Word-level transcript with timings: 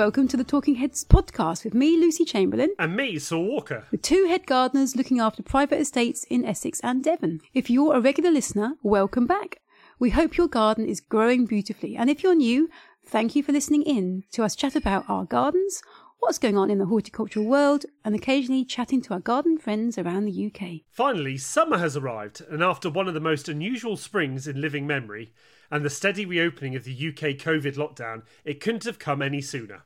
Hello 0.00 0.08
there, 0.08 0.14
and 0.14 0.16
welcome 0.16 0.28
to 0.28 0.36
the 0.38 0.50
Talking 0.50 0.76
Heads 0.76 1.04
podcast 1.04 1.62
with 1.62 1.74
me, 1.74 1.98
Lucy 1.98 2.24
Chamberlain, 2.24 2.70
And 2.78 2.96
me, 2.96 3.18
Saul 3.18 3.44
Walker. 3.44 3.84
The 3.90 3.98
two 3.98 4.24
head 4.28 4.46
gardeners 4.46 4.96
looking 4.96 5.20
after 5.20 5.42
private 5.42 5.78
estates 5.78 6.24
in 6.30 6.42
Essex 6.42 6.80
and 6.82 7.04
Devon. 7.04 7.42
If 7.52 7.68
you're 7.68 7.94
a 7.94 8.00
regular 8.00 8.30
listener, 8.30 8.76
welcome 8.82 9.26
back. 9.26 9.60
We 9.98 10.08
hope 10.08 10.38
your 10.38 10.48
garden 10.48 10.86
is 10.86 11.00
growing 11.00 11.44
beautifully, 11.44 11.98
and 11.98 12.08
if 12.08 12.22
you're 12.22 12.34
new, 12.34 12.70
thank 13.04 13.36
you 13.36 13.42
for 13.42 13.52
listening 13.52 13.82
in 13.82 14.24
to 14.32 14.42
us 14.42 14.56
chat 14.56 14.74
about 14.74 15.04
our 15.06 15.26
gardens, 15.26 15.82
what's 16.20 16.38
going 16.38 16.56
on 16.56 16.70
in 16.70 16.78
the 16.78 16.86
horticultural 16.86 17.44
world, 17.44 17.84
and 18.02 18.14
occasionally 18.14 18.64
chatting 18.64 19.02
to 19.02 19.12
our 19.12 19.20
garden 19.20 19.58
friends 19.58 19.98
around 19.98 20.24
the 20.24 20.46
UK. 20.46 20.80
Finally, 20.90 21.36
summer 21.36 21.76
has 21.76 21.94
arrived, 21.94 22.40
and 22.48 22.62
after 22.62 22.88
one 22.88 23.06
of 23.06 23.12
the 23.12 23.20
most 23.20 23.50
unusual 23.50 23.98
springs 23.98 24.48
in 24.48 24.62
living 24.62 24.86
memory, 24.86 25.34
and 25.70 25.84
the 25.84 25.90
steady 25.90 26.24
reopening 26.24 26.74
of 26.74 26.84
the 26.84 27.08
UK 27.08 27.36
COVID 27.36 27.76
lockdown, 27.76 28.22
it 28.46 28.60
couldn't 28.60 28.84
have 28.84 28.98
come 28.98 29.20
any 29.20 29.42
sooner. 29.42 29.82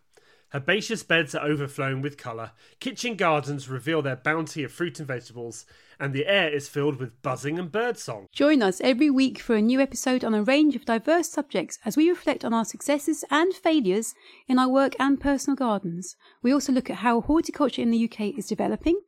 Herbaceous 0.55 1.03
beds 1.03 1.35
are 1.35 1.45
overflowing 1.45 2.01
with 2.01 2.17
colour, 2.17 2.53
kitchen 2.79 3.17
gardens 3.17 3.69
reveal 3.69 4.03
their 4.03 4.15
bounty 4.15 4.63
of 4.63 4.71
fruit 4.71 5.01
and 5.01 5.09
vegetables, 5.09 5.67
and 5.99 6.13
the 6.13 6.27
air 6.27 6.49
is 6.49 6.69
filled 6.69 7.01
with 7.01 7.21
buzzing 7.23 7.59
and 7.59 7.73
birdsong. 7.73 8.29
Join 8.33 8.63
us 8.63 8.80
every 8.83 9.11
week 9.11 9.41
for 9.41 9.57
a 9.57 9.61
new 9.61 9.80
episode 9.80 10.23
on 10.23 10.33
a 10.33 10.45
range 10.45 10.77
of 10.77 10.85
diverse 10.85 11.29
subjects 11.29 11.80
as 11.85 11.97
we 11.97 12.09
reflect 12.09 12.45
on 12.45 12.55
our 12.55 12.65
successes 12.65 13.25
and 13.33 13.53
failures 13.53 14.15
in 14.47 14.61
our 14.61 14.69
work 14.69 14.95
and 15.01 15.21
personal 15.21 15.57
gardens. 15.57 16.15
We 16.41 16.52
also 16.52 16.73
look 16.73 16.89
at 16.89 16.99
how 16.99 17.23
horticulture 17.23 17.83
in 17.83 17.91
the 17.91 18.05
UK 18.05 18.39
is 18.39 18.46
developing 18.46 19.01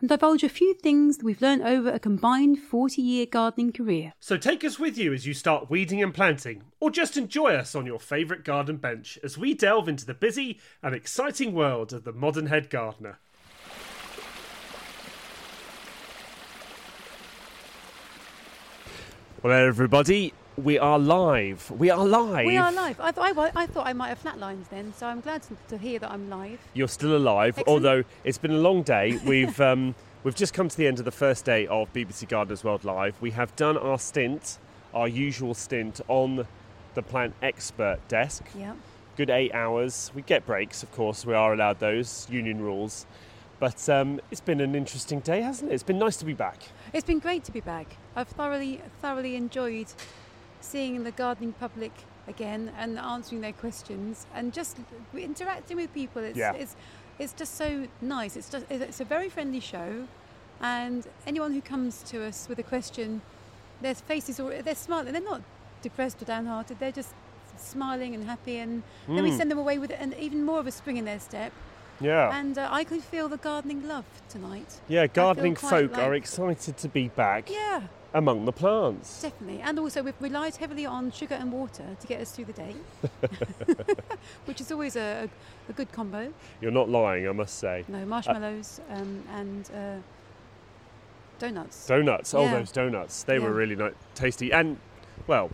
and 0.00 0.08
divulge 0.08 0.42
a 0.42 0.48
few 0.48 0.74
things 0.74 1.18
that 1.18 1.24
we've 1.24 1.42
learned 1.42 1.62
over 1.62 1.90
a 1.90 1.98
combined 1.98 2.58
40 2.58 3.00
year 3.02 3.26
gardening 3.26 3.72
career. 3.72 4.14
So 4.20 4.36
take 4.36 4.64
us 4.64 4.78
with 4.78 4.96
you 4.96 5.12
as 5.12 5.26
you 5.26 5.34
start 5.34 5.70
weeding 5.70 6.02
and 6.02 6.14
planting, 6.14 6.64
or 6.80 6.90
just 6.90 7.16
enjoy 7.16 7.54
us 7.54 7.74
on 7.74 7.86
your 7.86 8.00
favourite 8.00 8.44
garden 8.44 8.78
bench 8.78 9.18
as 9.22 9.36
we 9.36 9.54
delve 9.54 9.88
into 9.88 10.06
the 10.06 10.14
busy 10.14 10.58
and 10.82 10.94
exciting 10.94 11.52
world 11.52 11.92
of 11.92 12.04
the 12.04 12.12
modern 12.12 12.46
head 12.46 12.70
gardener. 12.70 13.18
Well, 19.42 19.54
everybody, 19.54 20.34
we 20.56 20.78
are 20.78 20.98
live. 20.98 21.70
We 21.70 21.90
are 21.90 22.04
live. 22.04 22.46
We 22.46 22.56
are 22.56 22.72
live. 22.72 23.00
I, 23.00 23.10
th- 23.12 23.36
I, 23.36 23.50
I 23.54 23.66
thought 23.66 23.86
I 23.86 23.92
might 23.92 24.08
have 24.08 24.22
flatlined 24.22 24.68
then, 24.68 24.92
so 24.96 25.06
I'm 25.06 25.20
glad 25.20 25.42
to, 25.44 25.56
to 25.68 25.78
hear 25.78 25.98
that 26.00 26.10
I'm 26.10 26.28
live. 26.28 26.58
You're 26.74 26.88
still 26.88 27.16
alive, 27.16 27.58
Excellent. 27.58 27.68
although 27.68 28.04
it's 28.24 28.38
been 28.38 28.50
a 28.52 28.58
long 28.58 28.82
day. 28.82 29.18
We've 29.24 29.58
um, 29.70 29.94
we've 30.24 30.34
just 30.34 30.52
come 30.52 30.68
to 30.68 30.76
the 30.76 30.86
end 30.86 30.98
of 30.98 31.04
the 31.04 31.10
first 31.10 31.44
day 31.44 31.66
of 31.66 31.92
BBC 31.92 32.28
Gardeners 32.28 32.64
World 32.64 32.84
Live. 32.84 33.20
We 33.20 33.30
have 33.32 33.54
done 33.56 33.76
our 33.78 33.98
stint, 33.98 34.58
our 34.92 35.08
usual 35.08 35.54
stint 35.54 36.00
on 36.08 36.46
the 36.94 37.02
plant 37.02 37.34
expert 37.42 37.98
desk. 38.08 38.44
Yeah. 38.56 38.74
Good 39.16 39.30
eight 39.30 39.52
hours. 39.54 40.10
We 40.14 40.22
get 40.22 40.46
breaks, 40.46 40.82
of 40.82 40.92
course. 40.92 41.24
We 41.24 41.34
are 41.34 41.52
allowed 41.52 41.78
those 41.78 42.26
union 42.30 42.60
rules. 42.60 43.06
But 43.58 43.88
um, 43.90 44.20
it's 44.30 44.40
been 44.40 44.62
an 44.62 44.74
interesting 44.74 45.20
day, 45.20 45.42
hasn't 45.42 45.70
it? 45.70 45.74
It's 45.74 45.82
been 45.82 45.98
nice 45.98 46.16
to 46.16 46.24
be 46.24 46.32
back. 46.32 46.62
It's 46.94 47.04
been 47.04 47.18
great 47.18 47.44
to 47.44 47.52
be 47.52 47.60
back. 47.60 47.98
I've 48.16 48.28
thoroughly, 48.28 48.80
thoroughly 49.02 49.36
enjoyed 49.36 49.86
seeing 50.60 51.02
the 51.04 51.10
gardening 51.12 51.52
public 51.54 51.92
again 52.28 52.70
and 52.78 52.98
answering 52.98 53.40
their 53.40 53.52
questions 53.52 54.26
and 54.34 54.52
just 54.52 54.76
interacting 55.16 55.76
with 55.76 55.92
people. 55.94 56.22
It's, 56.22 56.38
Yeah. 56.38 56.52
it's, 56.54 56.76
it's 57.18 57.32
just 57.32 57.56
so 57.56 57.86
nice. 58.00 58.36
It's 58.36 58.48
just, 58.48 58.66
it's 58.70 59.00
a 59.00 59.04
very 59.04 59.28
friendly 59.28 59.60
show, 59.60 60.06
and 60.60 61.06
anyone 61.26 61.52
who 61.52 61.60
comes 61.60 62.02
to 62.04 62.24
us 62.24 62.48
with 62.48 62.58
a 62.58 62.62
question, 62.62 63.22
their 63.80 63.94
faces 63.94 64.38
are 64.40 64.62
they're 64.62 64.74
smiling. 64.74 65.12
They're 65.12 65.22
not 65.22 65.42
depressed 65.82 66.20
or 66.22 66.26
downhearted. 66.26 66.78
They're 66.78 66.92
just 66.92 67.14
smiling 67.56 68.14
and 68.14 68.24
happy, 68.24 68.58
and 68.58 68.82
then 69.08 69.22
we 69.22 69.30
Mm. 69.30 69.36
send 69.36 69.50
them 69.50 69.58
away 69.58 69.78
with 69.78 69.90
an 69.98 70.14
even 70.18 70.44
more 70.44 70.58
of 70.60 70.66
a 70.66 70.70
spring 70.70 70.96
in 70.98 71.04
their 71.06 71.20
step. 71.20 71.52
Yeah. 72.00 72.34
And 72.38 72.56
uh, 72.56 72.68
I 72.70 72.84
could 72.84 73.02
feel 73.02 73.28
the 73.28 73.36
gardening 73.36 73.86
love 73.86 74.04
tonight. 74.30 74.80
yeah, 74.88 75.06
gardening 75.06 75.56
folk 75.56 75.96
are 75.98 76.14
excited 76.14 76.76
to 76.78 76.88
be 76.88 77.08
back 77.08 77.50
Yeah. 77.50 77.82
Among 78.14 78.44
the 78.44 78.52
plants. 78.52 79.22
Definitely. 79.22 79.60
And 79.60 79.78
also, 79.78 80.02
we've 80.02 80.20
relied 80.20 80.56
heavily 80.56 80.86
on 80.86 81.10
sugar 81.12 81.34
and 81.34 81.52
water 81.52 81.84
to 81.98 82.06
get 82.06 82.20
us 82.20 82.32
through 82.32 82.46
the 82.46 82.52
day, 82.52 82.74
which 84.44 84.60
is 84.60 84.72
always 84.72 84.96
a, 84.96 85.28
a, 85.68 85.72
good 85.72 85.92
combo. 85.92 86.32
You're 86.60 86.70
not 86.70 86.88
lying, 86.88 87.28
I 87.28 87.32
must 87.32 87.58
say. 87.58 87.84
No, 87.88 88.04
marshmallows 88.04 88.80
um, 88.90 89.22
and 89.32 89.70
uh, 89.74 89.96
donuts. 91.38 91.86
Donuts. 91.86 92.34
Oh, 92.34 92.42
Yeah. 92.42 92.58
those 92.58 92.72
donuts. 92.72 93.22
They 93.22 93.38
were 93.38 93.52
really 93.52 93.76
ni- 93.76 93.90
tasty. 94.14 94.52
And, 94.52 94.78
well, 95.26 95.50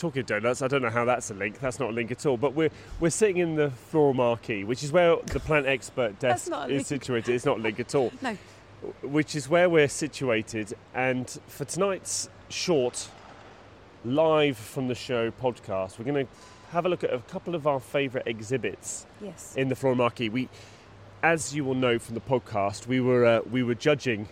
talking 0.00 0.20
of 0.20 0.26
donuts, 0.26 0.62
I 0.62 0.68
don't 0.68 0.82
know 0.82 0.90
how 0.90 1.04
that's 1.04 1.30
a 1.30 1.34
link. 1.34 1.60
That's 1.60 1.78
not 1.78 1.90
a 1.90 1.92
link 1.92 2.10
at 2.10 2.24
all. 2.26 2.36
But 2.36 2.54
we're 2.54 2.70
we're 2.98 3.10
sitting 3.10 3.36
in 3.36 3.54
the 3.54 3.70
floral 3.70 4.14
marquee, 4.14 4.64
which 4.64 4.82
is 4.82 4.90
where 4.90 5.16
the 5.26 5.40
plant 5.40 5.66
expert 5.66 6.18
desk 6.18 6.50
is 6.68 6.86
situated. 6.86 7.34
It's 7.34 7.44
not 7.44 7.58
a 7.58 7.60
link 7.60 7.78
at 7.78 7.94
all. 7.94 8.12
No. 8.22 8.36
Which 9.02 9.34
is 9.34 9.48
where 9.48 9.68
we're 9.68 9.88
situated. 9.88 10.74
And 10.94 11.28
for 11.48 11.64
tonight's 11.64 12.28
short, 12.48 13.08
live 14.04 14.56
from 14.56 14.88
the 14.88 14.94
show 14.94 15.30
podcast, 15.30 15.98
we're 15.98 16.04
going 16.06 16.26
to 16.26 16.32
have 16.72 16.86
a 16.86 16.88
look 16.88 17.04
at 17.04 17.12
a 17.12 17.18
couple 17.18 17.54
of 17.54 17.66
our 17.66 17.80
favourite 17.80 18.26
exhibits 18.26 19.06
Yes. 19.20 19.54
in 19.56 19.68
the 19.68 19.94
marquee. 19.94 20.28
We, 20.28 20.48
as 21.22 21.54
you 21.54 21.64
will 21.64 21.74
know 21.74 21.98
from 21.98 22.14
the 22.14 22.20
podcast, 22.20 22.86
we 22.86 23.00
were 23.00 23.26
uh, 23.26 23.40
we 23.50 23.62
were 23.62 23.74
judging 23.74 24.28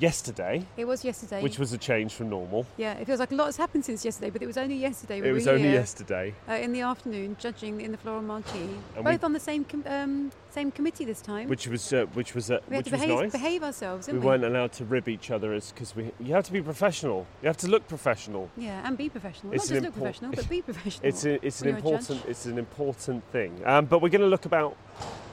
yesterday 0.00 0.64
It 0.76 0.86
was 0.86 1.04
yesterday. 1.04 1.42
which 1.42 1.58
was 1.58 1.72
a 1.72 1.78
change 1.78 2.14
from 2.14 2.30
normal. 2.30 2.66
yeah, 2.76 2.94
it 2.94 3.06
feels 3.06 3.20
like 3.20 3.32
a 3.32 3.34
lot 3.34 3.46
has 3.46 3.56
happened 3.56 3.84
since 3.84 4.04
yesterday, 4.04 4.30
but 4.30 4.42
it 4.42 4.46
was 4.46 4.56
only 4.56 4.74
yesterday. 4.76 5.20
we 5.20 5.28
it 5.28 5.32
was 5.32 5.46
only 5.48 5.62
here, 5.62 5.72
yesterday. 5.72 6.34
Uh, 6.48 6.52
in 6.54 6.72
the 6.72 6.80
afternoon, 6.80 7.36
judging 7.38 7.80
in 7.80 7.92
the 7.92 7.98
Floral 7.98 8.22
Marquee. 8.22 8.76
And 8.96 9.04
Both 9.04 9.20
we- 9.22 9.24
on 9.26 9.32
the 9.32 9.40
same 9.40 9.64
com- 9.64 9.84
um, 9.86 10.32
same 10.50 10.70
committee 10.70 11.04
this 11.06 11.20
time. 11.22 11.48
which 11.48 11.66
was 11.68 11.92
uh, 11.92 12.04
which 12.14 12.34
was 12.34 12.50
uh, 12.50 12.58
we 12.68 12.76
had 12.76 12.84
which 12.84 12.86
to 12.86 12.90
was 12.92 13.00
behave, 13.00 13.20
nice. 13.20 13.32
behave 13.32 13.62
ourselves, 13.62 14.06
we 14.08 14.14
we? 14.18 14.18
weren't 14.26 14.44
allowed 14.44 14.72
to 14.72 14.84
rib 14.84 15.08
each 15.08 15.30
other 15.30 15.52
as 15.54 15.72
because 15.72 15.94
we 15.96 16.10
you 16.20 16.34
have 16.34 16.44
to 16.44 16.52
be 16.52 16.60
professional. 16.60 17.26
You 17.42 17.46
have 17.48 17.56
to 17.58 17.68
look 17.68 17.88
professional. 17.88 18.50
Yeah, 18.56 18.86
and 18.86 18.96
be 18.98 19.08
professional. 19.08 19.52
It's 19.54 19.70
Not 19.70 19.78
an 19.78 19.84
just 19.84 19.96
look 19.96 20.02
professional, 20.02 20.32
but 20.32 20.48
be 20.48 20.60
professional. 20.62 21.08
It's 21.08 21.24
a, 21.24 21.44
it's 21.46 21.60
an 21.62 21.66
when 21.74 21.82
you're 21.84 21.94
a 21.94 21.98
judge. 21.98 22.10
important 22.10 22.30
it's 22.30 22.46
an 22.46 22.58
important 22.58 23.24
thing. 23.32 23.62
Um, 23.64 23.86
but 23.86 24.02
we're 24.02 24.10
going 24.10 24.20
to 24.22 24.26
look 24.26 24.44
about 24.44 24.76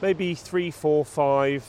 maybe 0.02 0.36
three, 0.36 0.72
four, 0.72 1.03
five 1.03 1.66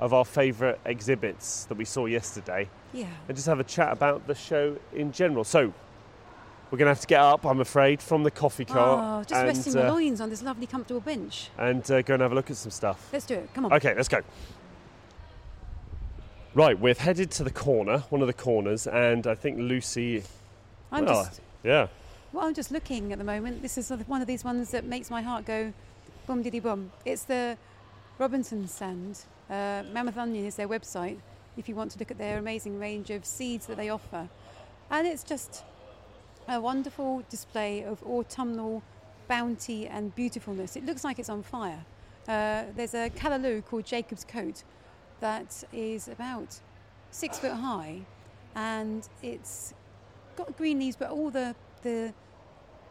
of 0.00 0.12
our 0.12 0.24
favourite 0.24 0.78
exhibits 0.84 1.64
that 1.66 1.76
we 1.76 1.84
saw 1.84 2.06
yesterday, 2.06 2.68
Yeah. 2.92 3.06
and 3.28 3.36
just 3.36 3.46
have 3.46 3.60
a 3.60 3.64
chat 3.64 3.92
about 3.92 4.26
the 4.26 4.34
show 4.34 4.76
in 4.92 5.12
general. 5.12 5.44
So. 5.44 5.72
We're 6.70 6.78
going 6.78 6.86
to 6.86 6.92
have 6.92 7.00
to 7.02 7.06
get 7.06 7.20
up, 7.20 7.46
I'm 7.46 7.60
afraid, 7.60 8.02
from 8.02 8.24
the 8.24 8.32
coffee 8.32 8.64
cart. 8.64 8.78
Oh, 8.78 8.96
cart 8.96 9.28
just 9.28 9.44
resting 9.44 9.74
and, 9.74 9.82
my 9.84 9.88
uh, 9.88 9.92
loins 9.92 10.20
on 10.20 10.28
this 10.28 10.42
lovely, 10.42 10.66
comfortable 10.66 11.00
bench. 11.00 11.50
and 11.56 11.88
uh, 11.88 12.02
go 12.02 12.14
and 12.14 12.22
have 12.22 12.32
a 12.32 12.34
look 12.34 12.50
at 12.50 12.56
some 12.56 12.72
stuff. 12.72 13.10
Let's 13.12 13.26
do 13.26 13.34
it. 13.34 13.54
Come 13.54 13.66
on. 13.66 13.74
Okay, 13.74 13.94
let's 13.94 14.08
go. 14.08 14.22
Right, 16.54 16.78
we've 16.78 16.98
headed 16.98 17.30
to 17.32 17.44
the 17.44 17.50
corner, 17.50 17.98
one 18.10 18.22
of 18.22 18.26
the 18.26 18.32
corners, 18.32 18.86
and 18.86 19.26
I 19.26 19.34
think 19.34 19.58
Lucy. 19.58 20.22
I'm 20.90 21.04
well, 21.04 21.24
just 21.24 21.40
yeah, 21.62 21.88
well, 22.32 22.46
I'm 22.46 22.54
just 22.54 22.70
looking 22.70 23.12
at 23.12 23.18
the 23.18 23.24
moment. 23.24 23.60
This 23.62 23.76
is 23.76 23.90
one 24.06 24.20
of 24.20 24.26
these 24.26 24.44
ones 24.44 24.70
that 24.70 24.84
makes 24.84 25.10
my 25.10 25.20
heart 25.20 25.44
go 25.44 25.72
boom 26.26 26.42
diddy 26.42 26.60
boom. 26.60 26.92
It's 27.04 27.24
the 27.24 27.56
Robinson 28.18 28.68
stand. 28.68 29.20
Uh, 29.54 29.84
Mammoth 29.92 30.18
Onion 30.18 30.44
is 30.46 30.56
their 30.56 30.66
website. 30.66 31.18
If 31.56 31.68
you 31.68 31.76
want 31.76 31.92
to 31.92 31.98
look 32.00 32.10
at 32.10 32.18
their 32.18 32.38
amazing 32.38 32.80
range 32.80 33.10
of 33.10 33.24
seeds 33.24 33.66
that 33.66 33.76
they 33.76 33.88
offer, 33.88 34.28
and 34.90 35.06
it's 35.06 35.22
just 35.22 35.62
a 36.48 36.60
wonderful 36.60 37.22
display 37.30 37.84
of 37.84 38.02
autumnal 38.02 38.82
bounty 39.28 39.86
and 39.86 40.12
beautifulness. 40.16 40.74
It 40.74 40.84
looks 40.84 41.04
like 41.04 41.20
it's 41.20 41.28
on 41.28 41.44
fire. 41.44 41.84
Uh, 42.26 42.64
there's 42.74 42.94
a 42.94 43.10
callaloo 43.10 43.64
called 43.64 43.84
Jacob's 43.84 44.24
Coat 44.24 44.64
that 45.20 45.62
is 45.72 46.08
about 46.08 46.60
six 47.12 47.38
foot 47.38 47.52
high, 47.52 48.00
and 48.56 49.08
it's 49.22 49.72
got 50.34 50.56
green 50.56 50.80
leaves, 50.80 50.96
but 50.96 51.10
all 51.10 51.30
the 51.30 51.54
the 51.82 52.12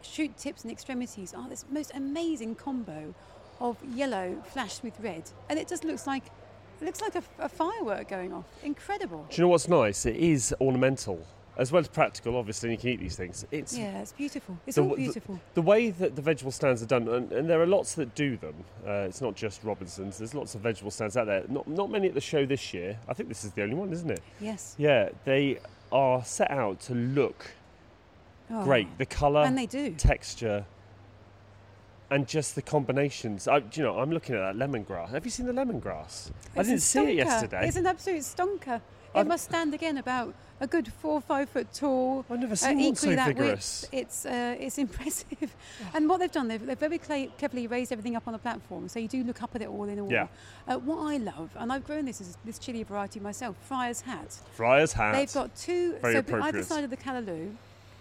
shoot 0.01 0.37
tips 0.37 0.63
and 0.63 0.71
extremities 0.71 1.33
are 1.33 1.49
this 1.49 1.65
most 1.69 1.91
amazing 1.93 2.55
combo 2.55 3.13
of 3.59 3.77
yellow 3.93 4.41
flashed 4.45 4.81
with 4.81 4.97
red, 5.01 5.23
and 5.49 5.59
it 5.59 5.67
just 5.67 5.83
looks 5.83 6.07
like 6.07 6.23
looks 6.85 7.01
like 7.01 7.15
a, 7.15 7.23
a 7.39 7.49
firework 7.49 8.07
going 8.09 8.33
off. 8.33 8.45
Incredible. 8.63 9.25
do 9.29 9.35
you 9.35 9.43
know 9.43 9.49
what's 9.49 9.67
nice? 9.67 10.05
It 10.05 10.15
is 10.15 10.53
ornamental 10.61 11.25
as 11.55 11.71
well 11.71 11.79
as 11.81 11.87
practical. 11.87 12.35
Obviously, 12.35 12.71
you 12.71 12.77
can 12.77 12.89
eat 12.89 12.99
these 12.99 13.15
things. 13.15 13.45
It's 13.51 13.77
Yeah, 13.77 14.01
it's 14.01 14.11
beautiful. 14.11 14.57
It's 14.65 14.75
The 14.75 14.81
all 14.81 14.89
w- 14.89 15.05
the- 15.07 15.11
beautiful. 15.13 15.39
the 15.53 15.61
way 15.61 15.91
that 15.91 16.15
the 16.15 16.21
vegetable 16.21 16.51
stands 16.51 16.81
are 16.81 16.87
done, 16.87 17.07
and, 17.07 17.31
and 17.31 17.47
there 17.49 17.61
are 17.61 17.67
lots 17.67 17.93
that 17.95 18.15
do 18.15 18.37
them. 18.37 18.55
Uh, 18.87 19.05
it's 19.07 19.21
not 19.21 19.35
just 19.35 19.63
Robinsons. 19.63 20.17
There's 20.17 20.33
lots 20.33 20.55
of 20.55 20.61
vegetable 20.61 20.89
stands 20.91 21.15
out 21.15 21.27
there. 21.27 21.43
Not 21.49 21.67
not 21.67 21.91
many 21.91 22.07
at 22.07 22.15
the 22.15 22.21
show 22.21 22.45
this 22.45 22.73
year. 22.73 22.97
I 23.07 23.13
think 23.13 23.29
this 23.29 23.43
is 23.45 23.51
the 23.51 23.61
only 23.63 23.75
one, 23.75 23.93
isn't 23.93 24.09
it? 24.09 24.21
Yes. 24.41 24.73
Yeah, 24.79 25.09
they 25.25 25.59
are 25.91 26.23
set 26.25 26.49
out 26.49 26.79
to 26.81 26.95
look 26.95 27.45
Oh, 28.49 28.63
great. 28.63 28.87
The 28.97 29.05
colour, 29.05 29.41
And 29.43 29.57
they 29.57 29.65
do. 29.67 29.91
texture, 29.93 30.65
and 32.09 32.27
just 32.27 32.55
the 32.55 32.61
combinations. 32.61 33.47
I, 33.47 33.57
you 33.73 33.83
know, 33.83 33.99
I'm 33.99 34.11
looking 34.11 34.35
at 34.35 34.39
that 34.39 34.55
lemongrass. 34.69 35.09
Have 35.09 35.25
you 35.25 35.31
seen 35.31 35.45
the 35.45 35.53
lemongrass? 35.53 36.29
I 36.55 36.59
It's 36.59 36.69
a 36.69 36.71
didn't 36.71 36.81
see 36.81 36.99
it 37.11 37.15
yesterday. 37.15 37.67
It's 37.67 37.77
an 37.77 37.87
absolute 37.87 38.21
stonker. 38.21 38.75
It 39.15 39.19
I've- 39.19 39.29
must 39.29 39.45
stand 39.45 39.73
again 39.73 39.97
about 39.97 40.33
a 40.59 40.65
good 40.67 40.91
four 41.01 41.13
or 41.13 41.21
five 41.21 41.49
foot 41.49 41.67
tall. 41.73 42.25
I've 42.29 42.39
never 42.39 42.53
uh, 42.53 42.55
seen 42.55 42.79
one 42.79 42.95
so 42.95 43.09
vigorous. 43.09 43.87
width. 43.91 43.93
It's 43.93 44.25
uh, 44.25 44.55
it's 44.59 44.77
impressive, 44.85 45.55
and 45.93 46.07
what 46.09 46.19
they've 46.19 46.31
done, 46.31 46.47
they've, 46.47 46.65
they've 46.65 46.79
very 46.79 46.97
cla 46.97 47.27
cleverly 47.37 47.67
raised 47.67 47.91
everything 47.91 48.15
up 48.15 48.27
on 48.27 48.33
a 48.33 48.39
platform, 48.39 48.87
so 48.87 48.99
you 48.99 49.07
do 49.07 49.23
look 49.23 49.43
up 49.43 49.53
at 49.55 49.61
it 49.61 49.67
all 49.67 49.83
in 49.83 49.99
a 49.99 50.03
wall. 50.03 50.11
Yeah. 50.11 50.27
Uh, 50.67 50.77
what 50.79 50.99
I 51.11 51.17
love, 51.17 51.49
and 51.57 51.71
I've 51.71 51.83
grown 51.85 52.05
this 52.05 52.21
as 52.21 52.37
this 52.45 52.57
chili 52.57 52.81
variety 52.83 53.19
myself, 53.19 53.55
Friar's 53.67 54.01
Hat. 54.01 54.35
Friar's 54.53 54.93
hat. 54.93 55.13
They've 55.13 55.33
got 55.33 55.55
two. 55.55 55.93
Very 56.01 56.13
so 56.15 56.21
b- 56.23 56.33
either 56.33 56.63
side 56.63 56.83
of 56.83 56.89
the 56.89 56.97
callaloo, 56.97 57.51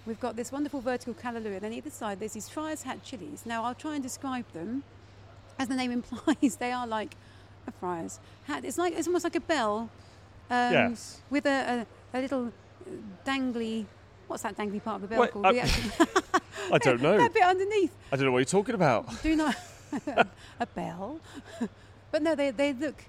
we've 0.07 0.21
got 0.21 0.37
this 0.37 0.51
wonderful 0.53 0.81
vertical 0.81 1.15
callaloo, 1.15 1.53
and 1.55 1.61
then 1.61 1.73
either 1.73 1.91
side 1.91 2.21
there's 2.21 2.33
these 2.33 2.49
Friar's 2.49 2.83
Hat 2.83 3.03
chilies. 3.05 3.45
Now 3.47 3.65
I'll 3.65 3.75
try 3.75 3.95
and 3.95 4.03
describe 4.03 4.51
them. 4.53 4.83
As 5.59 5.69
the 5.69 5.77
name 5.77 5.91
implies, 5.99 6.57
they 6.57 6.73
are 6.73 6.87
like 6.87 7.17
a 7.67 7.73
friar's 7.73 8.19
hat. 8.45 8.65
It's 8.65 8.79
like 8.79 8.95
it's 8.97 9.07
almost 9.07 9.25
like 9.25 9.37
a 9.37 9.41
bell. 9.41 9.91
Um, 10.51 10.73
Yes. 10.73 11.21
With 11.31 11.47
a, 11.47 11.87
a, 12.15 12.19
a 12.19 12.21
little 12.21 12.53
dangly. 13.25 13.87
What's 14.27 14.43
that 14.45 14.57
dangly 14.57 14.83
part 14.83 14.97
of 14.97 15.03
the 15.03 15.09
bell 15.09 15.21
Wait, 15.21 15.31
called? 15.33 15.47
uh, 15.47 15.53
The 15.53 16.09
I 16.73 16.79
don't 16.83 17.03
know. 17.07 17.19
that 17.19 17.35
bit 17.35 17.43
underneath. 17.45 17.93
I 18.11 18.17
don't 18.17 18.25
know 18.27 18.33
what 18.33 18.39
you're 18.39 18.45
talking 18.47 18.75
about. 18.75 19.23
Do 19.23 19.37
not 19.37 19.55
a 20.59 20.67
bell. 20.75 21.21
but 22.11 22.23
no, 22.23 22.35
they 22.35 22.51
they 22.51 22.73
look 22.73 23.05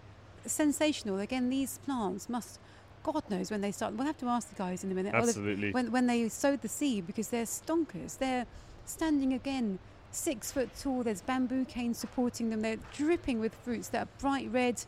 sensational. 0.45 1.19
Again, 1.19 1.49
these 1.49 1.77
plants 1.79 2.27
must. 2.29 2.59
God 3.03 3.23
knows 3.29 3.51
when 3.51 3.61
they 3.61 3.71
start. 3.71 3.93
We'll 3.93 4.07
have 4.07 4.17
to 4.19 4.27
ask 4.27 4.49
the 4.49 4.55
guys 4.55 4.83
in 4.83 4.91
a 4.91 4.95
minute. 4.95 5.13
Absolutely. 5.13 5.71
when, 5.71 5.91
when 5.91 6.07
they 6.07 6.29
sowed 6.29 6.61
the 6.61 6.69
seed 6.69 7.05
because 7.05 7.27
they're 7.29 7.45
stonkers. 7.45 8.17
They're 8.17 8.45
standing 8.85 9.33
again 9.33 9.79
six 10.11 10.51
foot 10.51 10.69
tall. 10.79 11.03
There's 11.03 11.21
bamboo 11.21 11.65
canes 11.65 11.97
supporting 11.97 12.49
them. 12.49 12.61
They're 12.61 12.79
dripping 12.93 13.39
with 13.39 13.53
fruits 13.53 13.89
that 13.89 14.03
are 14.03 14.07
bright 14.19 14.49
red, 14.51 14.83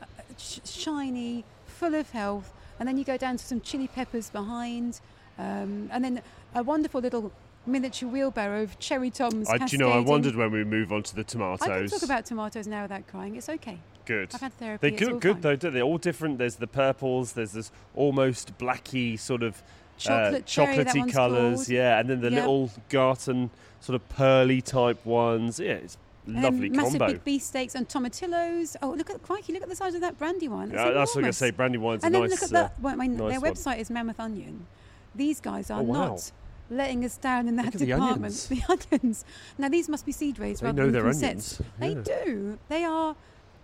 uh, 0.00 0.06
sh- 0.38 0.60
shiny, 0.64 1.44
full 1.66 1.94
of 1.94 2.10
health. 2.10 2.52
And 2.78 2.88
then 2.88 2.98
you 2.98 3.04
go 3.04 3.16
down 3.16 3.36
to 3.38 3.44
some 3.44 3.60
chili 3.60 3.88
peppers 3.88 4.30
behind, 4.30 5.00
um, 5.38 5.88
and 5.90 6.04
then 6.04 6.22
a 6.54 6.62
wonderful 6.62 7.00
little 7.00 7.32
miniature 7.66 8.08
wheelbarrow 8.08 8.62
of 8.62 8.78
cherry 8.78 9.10
toms. 9.10 9.48
I, 9.48 9.58
do 9.58 9.64
you 9.70 9.78
know, 9.78 9.90
I 9.90 9.98
wondered 9.98 10.36
when 10.36 10.52
we 10.52 10.62
move 10.62 10.92
on 10.92 11.02
to 11.04 11.16
the 11.16 11.24
tomatoes. 11.24 11.62
I 11.62 11.78
can 11.80 11.88
talk 11.88 12.02
about 12.02 12.26
tomatoes 12.26 12.66
now 12.66 12.82
without 12.82 13.06
crying. 13.08 13.36
It's 13.36 13.48
okay. 13.48 13.78
Good. 14.06 14.30
I've 14.34 14.40
had 14.40 14.52
therapy. 14.58 14.90
They 14.90 15.04
all 15.06 15.18
good, 15.18 15.32
fine. 15.34 15.40
though. 15.42 15.56
Don't 15.56 15.72
they? 15.72 15.78
They're 15.80 15.82
all 15.82 15.98
different. 15.98 16.38
There's 16.38 16.56
the 16.56 16.66
purples. 16.66 17.32
There's 17.32 17.52
this 17.52 17.70
almost 17.94 18.56
blacky 18.58 19.18
sort 19.18 19.42
of 19.42 19.62
Chocolate 19.98 20.42
uh, 20.42 20.46
cherry, 20.46 20.76
chocolatey 20.84 21.12
colours. 21.12 21.56
called. 21.60 21.68
Yeah, 21.68 21.98
and 21.98 22.10
then 22.10 22.20
the 22.20 22.30
Yep. 22.30 22.40
little 22.40 22.70
Garten 22.90 23.50
sort 23.80 23.94
of 23.96 24.08
pearly 24.10 24.60
type 24.60 25.04
ones. 25.06 25.58
Yeah, 25.58 25.72
it's 25.74 25.96
then 26.26 26.42
lovely 26.42 26.68
massive 26.68 26.98
combo. 27.00 27.14
big 27.14 27.24
beefsteaks 27.24 27.74
and 27.74 27.88
tomatillos. 27.88 28.76
Oh, 28.82 28.90
look 28.90 29.08
at 29.10 29.22
crikey! 29.22 29.52
Look 29.54 29.62
at 29.62 29.68
the 29.68 29.76
size 29.76 29.94
of 29.94 30.00
that 30.02 30.18
brandy 30.18 30.48
one. 30.48 30.68
It's 30.70 30.74
yeah, 30.74 30.90
that's 30.90 31.10
what 31.14 31.20
I'm 31.20 31.22
going 31.22 31.32
to 31.32 31.38
say. 31.38 31.50
Brandywine's 31.52 32.04
And 32.04 32.14
a 32.14 32.18
then 32.18 32.28
nice. 32.28 32.30
look 32.30 32.42
at 32.42 32.50
uh, 32.56 32.62
that. 32.62 32.80
Well, 32.80 32.92
I 32.92 32.96
mean, 32.96 33.16
nice 33.16 33.30
their 33.32 33.40
one. 33.40 33.52
website 33.54 33.78
is 33.78 33.90
Mammoth 33.90 34.20
Onion. 34.20 34.66
These 35.14 35.40
guys 35.40 35.70
are 35.70 35.80
Oh, 35.80 35.84
wow. 35.84 36.08
not 36.08 36.30
letting 36.68 37.04
us 37.04 37.16
down 37.16 37.48
in 37.48 37.56
that 37.56 37.66
Look 37.66 37.74
at 37.76 37.80
the 37.80 37.86
department. 37.86 38.16
onions. 38.24 38.48
The 38.50 38.62
onions. 38.92 39.24
Now 39.56 39.68
these 39.70 39.88
must 39.88 40.04
be 40.04 40.12
seed 40.12 40.38
raised 40.38 40.60
they 40.62 40.66
rather 40.66 40.76
know 40.82 40.84
than 40.90 40.92
their 40.92 41.04
consets. 41.04 41.60
onions. 41.80 42.06
They 42.06 42.24
do. 42.24 42.58
They 42.68 42.84
are 42.84 43.16